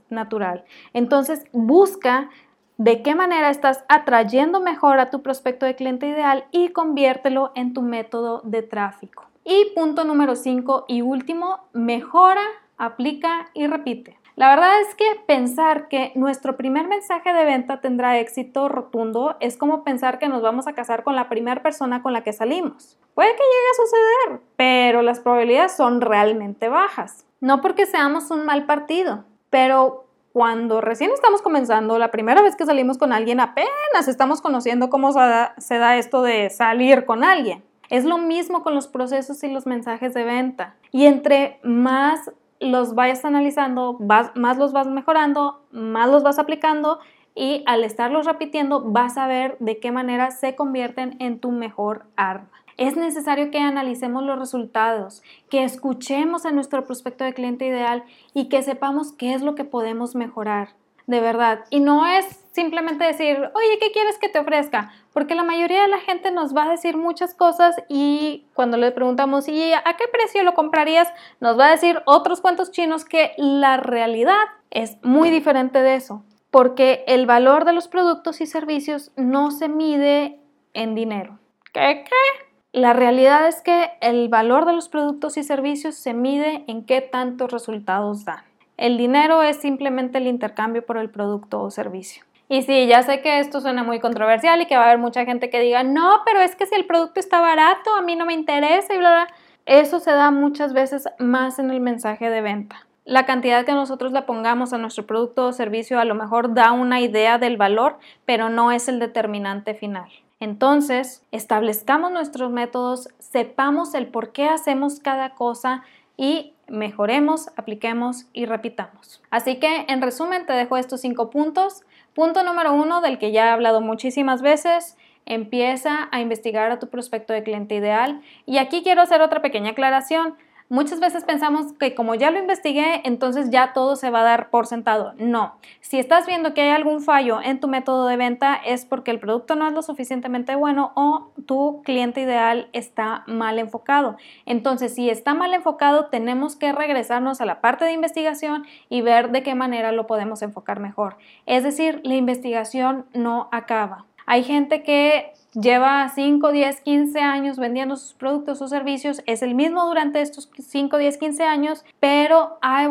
natural. 0.10 0.64
Entonces 0.92 1.44
busca 1.52 2.28
de 2.76 3.02
qué 3.02 3.14
manera 3.14 3.50
estás 3.50 3.84
atrayendo 3.88 4.60
mejor 4.60 4.98
a 4.98 5.10
tu 5.10 5.22
prospecto 5.22 5.64
de 5.64 5.76
cliente 5.76 6.08
ideal 6.08 6.44
y 6.50 6.70
conviértelo 6.70 7.52
en 7.54 7.72
tu 7.72 7.82
método 7.82 8.40
de 8.44 8.62
tráfico. 8.62 9.24
Y 9.44 9.72
punto 9.74 10.04
número 10.04 10.36
5 10.36 10.86
y 10.88 11.02
último, 11.02 11.60
mejora, 11.72 12.44
aplica 12.78 13.50
y 13.54 13.66
repite. 13.66 14.18
La 14.36 14.48
verdad 14.48 14.80
es 14.80 14.94
que 14.96 15.04
pensar 15.26 15.86
que 15.88 16.10
nuestro 16.16 16.56
primer 16.56 16.88
mensaje 16.88 17.32
de 17.32 17.44
venta 17.44 17.80
tendrá 17.80 18.18
éxito 18.18 18.68
rotundo 18.68 19.36
es 19.38 19.56
como 19.56 19.84
pensar 19.84 20.18
que 20.18 20.28
nos 20.28 20.42
vamos 20.42 20.66
a 20.66 20.72
casar 20.72 21.04
con 21.04 21.14
la 21.14 21.28
primera 21.28 21.62
persona 21.62 22.02
con 22.02 22.12
la 22.12 22.24
que 22.24 22.32
salimos. 22.32 22.98
Puede 23.14 23.30
que 23.30 23.36
llegue 23.36 23.70
a 23.70 23.84
suceder, 23.84 24.40
pero 24.56 25.02
las 25.02 25.20
probabilidades 25.20 25.76
son 25.76 26.00
realmente 26.00 26.68
bajas. 26.68 27.24
No 27.40 27.60
porque 27.60 27.86
seamos 27.86 28.32
un 28.32 28.44
mal 28.44 28.66
partido, 28.66 29.24
pero 29.50 30.04
cuando 30.32 30.80
recién 30.80 31.12
estamos 31.12 31.40
comenzando, 31.40 31.96
la 31.96 32.10
primera 32.10 32.42
vez 32.42 32.56
que 32.56 32.66
salimos 32.66 32.98
con 32.98 33.12
alguien, 33.12 33.38
apenas 33.38 34.08
estamos 34.08 34.40
conociendo 34.40 34.90
cómo 34.90 35.12
se 35.12 35.78
da, 35.78 35.96
esto 35.96 36.22
de 36.22 36.50
salir 36.50 37.04
con 37.04 37.22
alguien. 37.22 37.62
Es 37.88 38.04
lo 38.04 38.18
mismo 38.18 38.64
con 38.64 38.74
los 38.74 38.88
procesos 38.88 39.44
y 39.44 39.48
los 39.48 39.64
mensajes 39.64 40.12
de 40.12 40.24
venta. 40.24 40.74
Y 40.90 41.06
entre 41.06 41.60
más 41.62 42.32
los 42.64 42.94
vayas 42.94 43.24
analizando, 43.24 43.98
más 43.98 44.58
los 44.58 44.72
vas 44.72 44.86
mejorando, 44.86 45.62
más 45.70 46.08
los 46.10 46.22
vas 46.22 46.38
aplicando 46.38 46.98
y 47.34 47.62
al 47.66 47.84
estarlos 47.84 48.26
repitiendo 48.26 48.80
vas 48.80 49.16
a 49.16 49.26
ver 49.26 49.56
de 49.58 49.78
qué 49.78 49.92
manera 49.92 50.30
se 50.30 50.54
convierten 50.54 51.16
en 51.18 51.40
tu 51.40 51.50
mejor 51.50 52.06
arma. 52.16 52.50
Es 52.76 52.96
necesario 52.96 53.50
que 53.50 53.58
analicemos 53.58 54.24
los 54.24 54.38
resultados, 54.38 55.22
que 55.48 55.62
escuchemos 55.62 56.44
a 56.44 56.50
nuestro 56.50 56.84
prospecto 56.84 57.22
de 57.24 57.34
cliente 57.34 57.66
ideal 57.66 58.04
y 58.32 58.48
que 58.48 58.62
sepamos 58.62 59.12
qué 59.12 59.34
es 59.34 59.42
lo 59.42 59.54
que 59.54 59.64
podemos 59.64 60.14
mejorar. 60.14 60.70
de 61.06 61.20
verdad. 61.20 61.66
Y 61.68 61.80
no 61.80 62.06
es 62.06 62.43
simplemente 62.54 63.04
decir, 63.04 63.50
oye, 63.54 63.78
¿qué 63.80 63.90
quieres 63.90 64.16
que 64.18 64.28
te 64.28 64.38
ofrezca? 64.38 64.92
Porque 65.12 65.34
la 65.34 65.42
mayoría 65.42 65.82
de 65.82 65.88
la 65.88 65.98
gente 65.98 66.30
nos 66.30 66.56
va 66.56 66.64
a 66.64 66.70
decir 66.70 66.96
muchas 66.96 67.34
cosas 67.34 67.74
y 67.88 68.46
cuando 68.54 68.76
le 68.76 68.92
preguntamos, 68.92 69.48
¿y 69.48 69.72
a 69.72 69.82
qué 69.98 70.04
precio 70.10 70.44
lo 70.44 70.54
comprarías? 70.54 71.12
Nos 71.40 71.58
va 71.58 71.66
a 71.66 71.70
decir 71.72 72.00
otros 72.06 72.40
cuantos 72.40 72.70
chinos 72.70 73.04
que 73.04 73.32
la 73.36 73.76
realidad 73.76 74.44
es 74.70 74.98
muy 75.02 75.30
diferente 75.30 75.82
de 75.82 75.96
eso. 75.96 76.22
Porque 76.52 77.02
el 77.08 77.26
valor 77.26 77.64
de 77.64 77.72
los 77.72 77.88
productos 77.88 78.40
y 78.40 78.46
servicios 78.46 79.10
no 79.16 79.50
se 79.50 79.68
mide 79.68 80.38
en 80.74 80.94
dinero. 80.94 81.40
¿Qué? 81.72 82.04
¿Qué? 82.04 82.44
La 82.72 82.92
realidad 82.92 83.48
es 83.48 83.62
que 83.62 83.90
el 84.00 84.28
valor 84.28 84.64
de 84.64 84.74
los 84.74 84.88
productos 84.88 85.36
y 85.36 85.42
servicios 85.42 85.96
se 85.96 86.14
mide 86.14 86.64
en 86.68 86.84
qué 86.84 87.00
tantos 87.00 87.50
resultados 87.50 88.24
dan. 88.24 88.44
El 88.76 88.96
dinero 88.96 89.42
es 89.42 89.56
simplemente 89.56 90.18
el 90.18 90.28
intercambio 90.28 90.86
por 90.86 90.98
el 90.98 91.10
producto 91.10 91.60
o 91.60 91.70
servicio. 91.72 92.24
Y 92.48 92.62
sí, 92.62 92.86
ya 92.86 93.02
sé 93.02 93.22
que 93.22 93.38
esto 93.40 93.60
suena 93.60 93.82
muy 93.82 94.00
controversial 94.00 94.60
y 94.60 94.66
que 94.66 94.76
va 94.76 94.82
a 94.82 94.86
haber 94.86 94.98
mucha 94.98 95.24
gente 95.24 95.50
que 95.50 95.60
diga, 95.60 95.82
no, 95.82 96.20
pero 96.26 96.40
es 96.40 96.56
que 96.56 96.66
si 96.66 96.74
el 96.74 96.86
producto 96.86 97.20
está 97.20 97.40
barato, 97.40 97.94
a 97.94 98.02
mí 98.02 98.16
no 98.16 98.26
me 98.26 98.34
interesa 98.34 98.94
y 98.94 98.98
bla, 98.98 99.10
bla. 99.10 99.34
Eso 99.66 99.98
se 99.98 100.10
da 100.10 100.30
muchas 100.30 100.74
veces 100.74 101.08
más 101.18 101.58
en 101.58 101.70
el 101.70 101.80
mensaje 101.80 102.28
de 102.28 102.42
venta. 102.42 102.86
La 103.06 103.26
cantidad 103.26 103.64
que 103.64 103.72
nosotros 103.72 104.12
le 104.12 104.22
pongamos 104.22 104.72
a 104.72 104.78
nuestro 104.78 105.06
producto 105.06 105.46
o 105.46 105.52
servicio 105.52 105.98
a 105.98 106.04
lo 106.04 106.14
mejor 106.14 106.54
da 106.54 106.72
una 106.72 107.00
idea 107.00 107.38
del 107.38 107.56
valor, 107.56 107.98
pero 108.24 108.48
no 108.48 108.72
es 108.72 108.88
el 108.88 108.98
determinante 108.98 109.74
final. 109.74 110.10
Entonces, 110.40 111.22
establezcamos 111.30 112.12
nuestros 112.12 112.50
métodos, 112.50 113.08
sepamos 113.18 113.94
el 113.94 114.08
por 114.08 114.32
qué 114.32 114.48
hacemos 114.48 115.00
cada 115.00 115.30
cosa 115.30 115.82
y 116.16 116.52
mejoremos, 116.68 117.48
apliquemos 117.56 118.26
y 118.32 118.46
repitamos. 118.46 119.22
Así 119.30 119.56
que, 119.56 119.86
en 119.88 120.02
resumen, 120.02 120.46
te 120.46 120.52
dejo 120.52 120.76
estos 120.76 121.00
cinco 121.00 121.30
puntos. 121.30 121.82
Punto 122.14 122.44
número 122.44 122.72
uno, 122.72 123.00
del 123.00 123.18
que 123.18 123.32
ya 123.32 123.46
he 123.46 123.50
hablado 123.50 123.80
muchísimas 123.80 124.40
veces, 124.40 124.96
empieza 125.26 126.08
a 126.12 126.20
investigar 126.20 126.70
a 126.70 126.78
tu 126.78 126.88
prospecto 126.88 127.32
de 127.32 127.42
cliente 127.42 127.74
ideal. 127.74 128.22
Y 128.46 128.58
aquí 128.58 128.82
quiero 128.82 129.02
hacer 129.02 129.20
otra 129.20 129.42
pequeña 129.42 129.70
aclaración. 129.70 130.36
Muchas 130.74 130.98
veces 130.98 131.22
pensamos 131.22 131.72
que 131.74 131.94
como 131.94 132.16
ya 132.16 132.32
lo 132.32 132.40
investigué, 132.40 133.00
entonces 133.04 133.50
ya 133.50 133.72
todo 133.74 133.94
se 133.94 134.10
va 134.10 134.22
a 134.22 134.24
dar 134.24 134.50
por 134.50 134.66
sentado. 134.66 135.14
No, 135.18 135.54
si 135.80 136.00
estás 136.00 136.26
viendo 136.26 136.52
que 136.52 136.62
hay 136.62 136.70
algún 136.70 137.00
fallo 137.00 137.40
en 137.40 137.60
tu 137.60 137.68
método 137.68 138.08
de 138.08 138.16
venta 138.16 138.56
es 138.56 138.84
porque 138.84 139.12
el 139.12 139.20
producto 139.20 139.54
no 139.54 139.68
es 139.68 139.72
lo 139.72 139.82
suficientemente 139.82 140.56
bueno 140.56 140.90
o 140.96 141.30
tu 141.46 141.80
cliente 141.84 142.22
ideal 142.22 142.70
está 142.72 143.22
mal 143.28 143.60
enfocado. 143.60 144.16
Entonces, 144.46 144.92
si 144.96 145.10
está 145.10 145.32
mal 145.32 145.54
enfocado, 145.54 146.06
tenemos 146.06 146.56
que 146.56 146.72
regresarnos 146.72 147.40
a 147.40 147.46
la 147.46 147.60
parte 147.60 147.84
de 147.84 147.92
investigación 147.92 148.66
y 148.88 149.00
ver 149.00 149.30
de 149.30 149.44
qué 149.44 149.54
manera 149.54 149.92
lo 149.92 150.08
podemos 150.08 150.42
enfocar 150.42 150.80
mejor. 150.80 151.18
Es 151.46 151.62
decir, 151.62 152.00
la 152.02 152.16
investigación 152.16 153.06
no 153.14 153.48
acaba. 153.52 154.06
Hay 154.26 154.42
gente 154.42 154.82
que 154.82 155.34
lleva 155.54 156.08
5, 156.08 156.52
10, 156.52 156.80
15 156.80 157.20
años 157.20 157.58
vendiendo 157.58 157.96
sus 157.96 158.14
productos 158.14 158.60
o 158.60 158.68
servicios, 158.68 159.22
es 159.26 159.42
el 159.42 159.54
mismo 159.54 159.84
durante 159.86 160.20
estos 160.20 160.50
5, 160.58 160.98
10, 160.98 161.18
15 161.18 161.44
años, 161.44 161.84
pero 162.00 162.58
ha, 162.60 162.84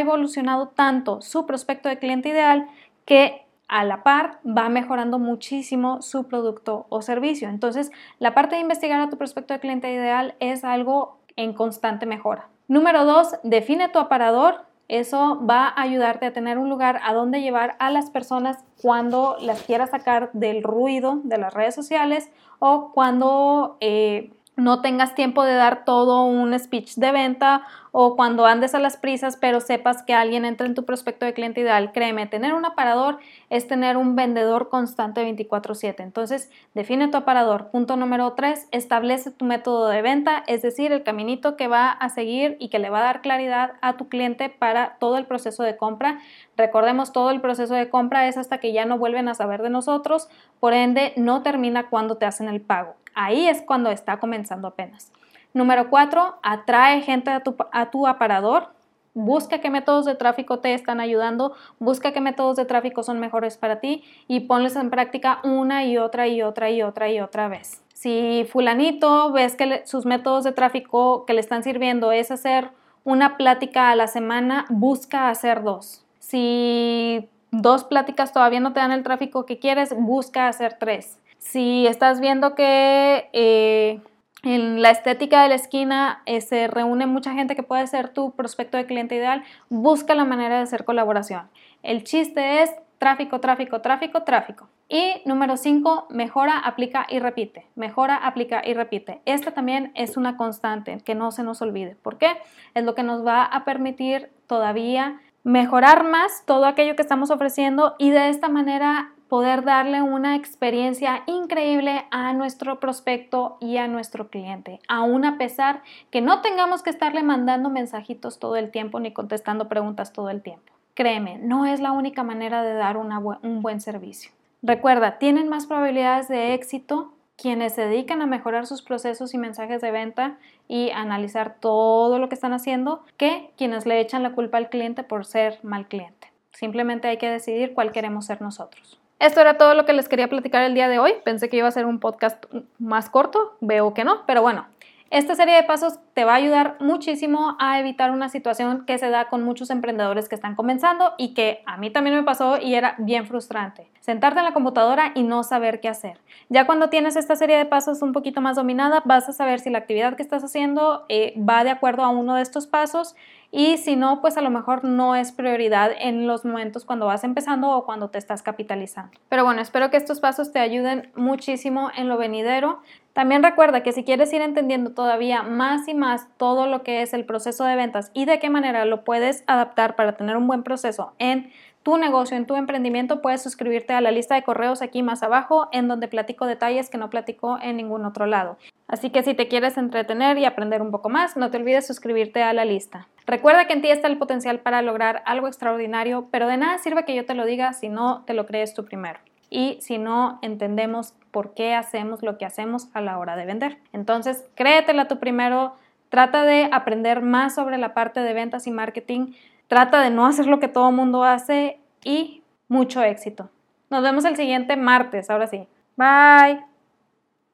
evolucionado 0.00 0.68
tanto 0.68 1.20
su 1.20 1.46
prospecto 1.46 1.88
de 1.88 1.98
cliente 1.98 2.28
ideal 2.28 2.66
que 3.04 3.42
a 3.68 3.84
la 3.84 4.02
par 4.02 4.40
va 4.46 4.68
mejorando 4.68 5.18
muchísimo 5.18 6.02
su 6.02 6.28
producto 6.28 6.86
o 6.90 7.02
servicio. 7.02 7.48
Entonces, 7.48 7.90
la 8.18 8.34
parte 8.34 8.56
de 8.56 8.60
investigar 8.60 9.00
a 9.00 9.08
tu 9.08 9.16
prospecto 9.16 9.54
de 9.54 9.60
cliente 9.60 9.92
ideal 9.92 10.34
es 10.38 10.64
algo 10.64 11.18
en 11.36 11.54
constante 11.54 12.06
mejora. 12.06 12.48
Número 12.68 13.04
dos, 13.04 13.36
define 13.42 13.88
tu 13.88 13.98
aparador 13.98 14.66
eso 14.88 15.40
va 15.48 15.68
a 15.68 15.82
ayudarte 15.82 16.26
a 16.26 16.32
tener 16.32 16.58
un 16.58 16.68
lugar 16.68 17.00
a 17.02 17.14
donde 17.14 17.40
llevar 17.40 17.76
a 17.78 17.90
las 17.90 18.10
personas 18.10 18.58
cuando 18.82 19.36
las 19.40 19.62
quieras 19.62 19.90
sacar 19.90 20.30
del 20.32 20.62
ruido 20.62 21.20
de 21.24 21.38
las 21.38 21.54
redes 21.54 21.74
sociales 21.74 22.30
o 22.58 22.92
cuando 22.92 23.76
eh, 23.80 24.32
no 24.56 24.80
tengas 24.82 25.14
tiempo 25.14 25.42
de 25.44 25.54
dar 25.54 25.84
todo 25.84 26.24
un 26.24 26.56
speech 26.58 26.94
de 26.94 27.10
venta 27.10 27.62
o 27.90 28.16
cuando 28.16 28.46
andes 28.46 28.74
a 28.74 28.78
las 28.78 28.96
prisas 28.96 29.36
pero 29.36 29.60
sepas 29.60 30.02
que 30.02 30.14
alguien 30.14 30.44
entra 30.44 30.66
en 30.66 30.74
tu 30.74 30.84
prospecto 30.84 31.26
de 31.26 31.34
cliente 31.34 31.60
ideal. 31.60 31.92
Créeme, 31.92 32.26
tener 32.26 32.54
un 32.54 32.64
aparador 32.64 33.18
es 33.50 33.66
tener 33.66 33.96
un 33.96 34.16
vendedor 34.16 34.68
constante 34.68 35.22
24/7. 35.22 36.02
Entonces, 36.02 36.50
define 36.74 37.08
tu 37.08 37.16
aparador. 37.16 37.70
Punto 37.70 37.96
número 37.96 38.32
3, 38.32 38.68
establece 38.70 39.30
tu 39.30 39.44
método 39.44 39.88
de 39.88 40.02
venta, 40.02 40.44
es 40.46 40.62
decir, 40.62 40.92
el 40.92 41.02
caminito 41.02 41.56
que 41.56 41.68
va 41.68 41.90
a 41.90 42.08
seguir 42.08 42.56
y 42.60 42.68
que 42.68 42.78
le 42.78 42.90
va 42.90 42.98
a 42.98 43.04
dar 43.04 43.22
claridad 43.22 43.72
a 43.80 43.96
tu 43.96 44.08
cliente 44.08 44.48
para 44.50 44.96
todo 44.98 45.18
el 45.18 45.26
proceso 45.26 45.62
de 45.62 45.76
compra. 45.76 46.20
Recordemos, 46.56 47.12
todo 47.12 47.30
el 47.30 47.40
proceso 47.40 47.74
de 47.74 47.90
compra 47.90 48.28
es 48.28 48.36
hasta 48.36 48.58
que 48.58 48.72
ya 48.72 48.84
no 48.84 48.98
vuelven 48.98 49.28
a 49.28 49.34
saber 49.34 49.62
de 49.62 49.70
nosotros, 49.70 50.28
por 50.60 50.74
ende, 50.74 51.12
no 51.16 51.42
termina 51.42 51.88
cuando 51.90 52.16
te 52.16 52.26
hacen 52.26 52.48
el 52.48 52.60
pago. 52.60 52.94
Ahí 53.14 53.48
es 53.48 53.62
cuando 53.62 53.90
está 53.90 54.18
comenzando 54.18 54.68
apenas. 54.68 55.12
Número 55.52 55.88
cuatro, 55.88 56.36
atrae 56.42 57.00
gente 57.02 57.30
a 57.30 57.90
tu, 57.90 58.06
aparador. 58.06 58.68
Busca 59.14 59.60
qué 59.60 59.70
métodos 59.70 60.04
de 60.04 60.16
tráfico 60.16 60.58
te 60.58 60.74
están 60.74 60.98
ayudando, 60.98 61.54
busca 61.78 62.12
qué 62.12 62.20
métodos 62.20 62.56
de 62.56 62.64
tráfico 62.64 63.04
son 63.04 63.20
mejores 63.20 63.56
para 63.56 63.78
ti 63.78 64.02
y 64.26 64.40
ponles 64.40 64.74
en 64.74 64.90
práctica 64.90 65.38
una 65.44 65.84
y 65.84 65.98
otra 65.98 66.26
y 66.26 66.42
otra 66.42 66.70
y 66.70 66.82
otra 66.82 67.08
y 67.08 67.20
otra 67.20 67.46
vez. 67.46 67.84
Si 67.92 68.44
fulanito 68.50 69.30
ves 69.30 69.54
que 69.54 69.86
sus 69.86 70.04
métodos 70.04 70.42
de 70.42 70.50
tráfico 70.50 71.24
que 71.26 71.34
le 71.34 71.40
están 71.40 71.62
sirviendo 71.62 72.10
es 72.10 72.32
hacer 72.32 72.70
una 73.04 73.36
plática 73.36 73.90
a 73.90 73.96
la 73.96 74.08
semana, 74.08 74.64
busca 74.68 75.28
hacer 75.28 75.62
dos. 75.62 76.04
Si 76.18 77.28
dos 77.52 77.84
pláticas 77.84 78.32
todavía 78.32 78.58
no 78.58 78.72
te 78.72 78.80
dan 78.80 78.90
el 78.90 79.04
tráfico 79.04 79.46
que 79.46 79.60
quieres, 79.60 79.94
busca 79.96 80.48
hacer 80.48 80.76
tres. 80.80 81.20
Si 81.44 81.86
estás 81.86 82.20
viendo 82.20 82.54
que 82.54 83.28
eh, 83.34 84.00
en 84.42 84.80
la 84.80 84.90
estética 84.90 85.42
de 85.42 85.50
la 85.50 85.54
esquina 85.54 86.22
eh, 86.24 86.40
se 86.40 86.66
reúne 86.68 87.06
mucha 87.06 87.34
gente 87.34 87.54
que 87.54 87.62
puede 87.62 87.86
ser 87.86 88.08
tu 88.08 88.32
prospecto 88.32 88.78
de 88.78 88.86
cliente 88.86 89.14
ideal, 89.14 89.44
busca 89.68 90.14
la 90.14 90.24
manera 90.24 90.56
de 90.56 90.62
hacer 90.62 90.84
colaboración. 90.84 91.48
El 91.82 92.02
chiste 92.02 92.62
es 92.62 92.70
tráfico, 92.98 93.40
tráfico, 93.40 93.82
tráfico, 93.82 94.22
tráfico. 94.22 94.68
Y 94.88 95.20
número 95.26 95.58
5, 95.58 96.06
mejora, 96.10 96.58
aplica 96.58 97.06
y 97.10 97.18
repite. 97.18 97.66
Mejora, 97.76 98.16
aplica 98.16 98.62
y 98.64 98.72
repite. 98.72 99.20
Esta 99.26 99.52
también 99.52 99.92
es 99.94 100.16
una 100.16 100.38
constante 100.38 100.98
que 101.04 101.14
no 101.14 101.30
se 101.30 101.42
nos 101.42 101.60
olvide. 101.60 101.94
¿Por 102.02 102.16
qué? 102.16 102.38
Es 102.72 102.84
lo 102.84 102.94
que 102.94 103.02
nos 103.02 103.24
va 103.24 103.44
a 103.44 103.64
permitir 103.64 104.30
todavía 104.46 105.20
mejorar 105.42 106.04
más 106.04 106.44
todo 106.46 106.64
aquello 106.64 106.96
que 106.96 107.02
estamos 107.02 107.30
ofreciendo 107.30 107.96
y 107.98 108.10
de 108.10 108.30
esta 108.30 108.48
manera 108.48 109.12
poder 109.34 109.64
darle 109.64 110.00
una 110.00 110.36
experiencia 110.36 111.24
increíble 111.26 112.04
a 112.12 112.32
nuestro 112.34 112.78
prospecto 112.78 113.56
y 113.58 113.78
a 113.78 113.88
nuestro 113.88 114.28
cliente, 114.28 114.78
aún 114.86 115.24
a 115.24 115.38
pesar 115.38 115.82
que 116.12 116.20
no 116.20 116.40
tengamos 116.40 116.84
que 116.84 116.90
estarle 116.90 117.24
mandando 117.24 117.68
mensajitos 117.68 118.38
todo 118.38 118.54
el 118.54 118.70
tiempo 118.70 119.00
ni 119.00 119.12
contestando 119.12 119.68
preguntas 119.68 120.12
todo 120.12 120.30
el 120.30 120.40
tiempo. 120.40 120.72
Créeme, 120.94 121.38
no 121.38 121.66
es 121.66 121.80
la 121.80 121.90
única 121.90 122.22
manera 122.22 122.62
de 122.62 122.74
dar 122.74 122.96
un 122.96 123.60
buen 123.60 123.80
servicio. 123.80 124.30
Recuerda, 124.62 125.18
tienen 125.18 125.48
más 125.48 125.66
probabilidades 125.66 126.28
de 126.28 126.54
éxito 126.54 127.12
quienes 127.36 127.74
se 127.74 127.88
dedican 127.88 128.22
a 128.22 128.26
mejorar 128.26 128.66
sus 128.66 128.82
procesos 128.82 129.34
y 129.34 129.38
mensajes 129.38 129.80
de 129.80 129.90
venta 129.90 130.38
y 130.68 130.90
analizar 130.90 131.56
todo 131.58 132.20
lo 132.20 132.28
que 132.28 132.36
están 132.36 132.52
haciendo 132.52 133.02
que 133.16 133.50
quienes 133.56 133.84
le 133.84 133.98
echan 133.98 134.22
la 134.22 134.36
culpa 134.36 134.58
al 134.58 134.68
cliente 134.68 135.02
por 135.02 135.24
ser 135.26 135.58
mal 135.64 135.88
cliente. 135.88 136.30
Simplemente 136.52 137.08
hay 137.08 137.16
que 137.16 137.28
decidir 137.28 137.74
cuál 137.74 137.90
queremos 137.90 138.26
ser 138.26 138.40
nosotros. 138.40 139.00
Esto 139.18 139.40
era 139.40 139.58
todo 139.58 139.74
lo 139.74 139.84
que 139.86 139.92
les 139.92 140.08
quería 140.08 140.28
platicar 140.28 140.62
el 140.62 140.74
día 140.74 140.88
de 140.88 140.98
hoy. 140.98 141.14
Pensé 141.24 141.48
que 141.48 141.56
iba 141.56 141.68
a 141.68 141.72
ser 141.72 141.86
un 141.86 142.00
podcast 142.00 142.44
más 142.78 143.08
corto, 143.10 143.56
veo 143.60 143.94
que 143.94 144.04
no, 144.04 144.26
pero 144.26 144.42
bueno, 144.42 144.66
esta 145.10 145.34
serie 145.34 145.54
de 145.54 145.62
pasos 145.62 146.00
te 146.14 146.24
va 146.24 146.34
a 146.34 146.36
ayudar 146.36 146.76
muchísimo 146.78 147.56
a 147.58 147.80
evitar 147.80 148.12
una 148.12 148.28
situación 148.28 148.84
que 148.86 148.98
se 148.98 149.10
da 149.10 149.28
con 149.28 149.42
muchos 149.42 149.70
emprendedores 149.70 150.28
que 150.28 150.36
están 150.36 150.54
comenzando 150.54 151.12
y 151.18 151.34
que 151.34 151.62
a 151.66 151.76
mí 151.76 151.90
también 151.90 152.16
me 152.16 152.22
pasó 152.22 152.58
y 152.58 152.74
era 152.74 152.94
bien 152.98 153.26
frustrante. 153.26 153.90
Sentarte 154.00 154.38
en 154.38 154.44
la 154.44 154.52
computadora 154.52 155.12
y 155.14 155.24
no 155.24 155.42
saber 155.42 155.80
qué 155.80 155.88
hacer. 155.88 156.20
Ya 156.48 156.66
cuando 156.66 156.88
tienes 156.88 157.16
esta 157.16 157.34
serie 157.36 157.56
de 157.56 157.64
pasos 157.64 158.00
un 158.00 158.12
poquito 158.12 158.40
más 158.40 158.56
dominada, 158.56 159.02
vas 159.04 159.28
a 159.28 159.32
saber 159.32 159.58
si 159.58 159.70
la 159.70 159.78
actividad 159.78 160.14
que 160.14 160.22
estás 160.22 160.44
haciendo 160.44 161.04
eh, 161.08 161.34
va 161.38 161.64
de 161.64 161.70
acuerdo 161.70 162.04
a 162.04 162.10
uno 162.10 162.36
de 162.36 162.42
estos 162.42 162.66
pasos 162.66 163.16
y 163.56 163.76
si 163.76 163.94
no, 163.94 164.20
pues 164.20 164.36
a 164.36 164.40
lo 164.40 164.50
mejor 164.50 164.82
no 164.82 165.14
es 165.14 165.30
prioridad 165.30 165.92
en 165.96 166.26
los 166.26 166.44
momentos 166.44 166.84
cuando 166.84 167.06
vas 167.06 167.22
empezando 167.22 167.70
o 167.70 167.84
cuando 167.84 168.10
te 168.10 168.18
estás 168.18 168.42
capitalizando. 168.42 169.12
Pero 169.28 169.44
bueno, 169.44 169.60
espero 169.60 169.92
que 169.92 169.96
estos 169.96 170.18
pasos 170.18 170.50
te 170.50 170.58
ayuden 170.58 171.12
muchísimo 171.14 171.88
en 171.96 172.08
lo 172.08 172.18
venidero. 172.18 172.80
También 173.12 173.44
recuerda 173.44 173.84
que 173.84 173.92
si 173.92 174.02
quieres 174.02 174.32
ir 174.32 174.42
entendiendo 174.42 174.90
todavía 174.90 175.44
más 175.44 175.86
y 175.86 175.94
más 175.94 176.03
todo 176.36 176.66
lo 176.66 176.82
que 176.82 177.02
es 177.02 177.14
el 177.14 177.24
proceso 177.24 177.64
de 177.64 177.76
ventas 177.76 178.10
y 178.14 178.24
de 178.24 178.38
qué 178.38 178.50
manera 178.50 178.84
lo 178.84 179.04
puedes 179.04 179.44
adaptar 179.46 179.96
para 179.96 180.16
tener 180.16 180.36
un 180.36 180.46
buen 180.46 180.62
proceso 180.62 181.12
en 181.18 181.50
tu 181.82 181.98
negocio, 181.98 182.36
en 182.36 182.46
tu 182.46 182.56
emprendimiento, 182.56 183.20
puedes 183.20 183.42
suscribirte 183.42 183.92
a 183.92 184.00
la 184.00 184.10
lista 184.10 184.34
de 184.34 184.42
correos 184.42 184.80
aquí 184.80 185.02
más 185.02 185.22
abajo, 185.22 185.68
en 185.70 185.86
donde 185.86 186.08
platico 186.08 186.46
detalles 186.46 186.88
que 186.88 186.96
no 186.96 187.10
platico 187.10 187.58
en 187.60 187.76
ningún 187.76 188.06
otro 188.06 188.24
lado. 188.24 188.56
Así 188.88 189.10
que 189.10 189.22
si 189.22 189.34
te 189.34 189.48
quieres 189.48 189.76
entretener 189.76 190.38
y 190.38 190.46
aprender 190.46 190.80
un 190.80 190.90
poco 190.90 191.10
más, 191.10 191.36
no 191.36 191.50
te 191.50 191.58
olvides 191.58 191.86
suscribirte 191.86 192.42
a 192.42 192.54
la 192.54 192.64
lista. 192.64 193.08
Recuerda 193.26 193.66
que 193.66 193.74
en 193.74 193.82
ti 193.82 193.90
está 193.90 194.08
el 194.08 194.16
potencial 194.16 194.60
para 194.60 194.80
lograr 194.80 195.22
algo 195.26 195.46
extraordinario, 195.46 196.28
pero 196.30 196.48
de 196.48 196.56
nada 196.56 196.78
sirve 196.78 197.04
que 197.04 197.14
yo 197.14 197.26
te 197.26 197.34
lo 197.34 197.44
diga 197.44 197.74
si 197.74 197.90
no 197.90 198.24
te 198.24 198.32
lo 198.32 198.46
crees 198.46 198.72
tú 198.72 198.86
primero 198.86 199.20
y 199.50 199.78
si 199.80 199.98
no 199.98 200.40
entendemos 200.42 201.14
por 201.30 201.54
qué 201.54 201.74
hacemos 201.74 202.22
lo 202.22 202.38
que 202.38 202.44
hacemos 202.44 202.88
a 202.92 203.00
la 203.00 203.18
hora 203.18 203.36
de 203.36 203.46
vender. 203.46 203.78
Entonces, 203.92 204.44
créetela 204.56 205.06
tú 205.06 205.18
primero, 205.18 205.74
trata 206.14 206.44
de 206.44 206.68
aprender 206.70 207.22
más 207.22 207.56
sobre 207.56 207.76
la 207.76 207.92
parte 207.92 208.20
de 208.20 208.32
ventas 208.34 208.68
y 208.68 208.70
marketing, 208.70 209.32
trata 209.66 210.00
de 210.00 210.10
no 210.10 210.26
hacer 210.26 210.46
lo 210.46 210.60
que 210.60 210.68
todo 210.68 210.92
mundo 210.92 211.24
hace 211.24 211.80
y 212.04 212.44
mucho 212.68 213.02
éxito. 213.02 213.50
Nos 213.90 214.04
vemos 214.04 214.24
el 214.24 214.36
siguiente 214.36 214.76
martes, 214.76 215.28
ahora 215.28 215.48
sí. 215.48 215.66
Bye. 215.96 216.73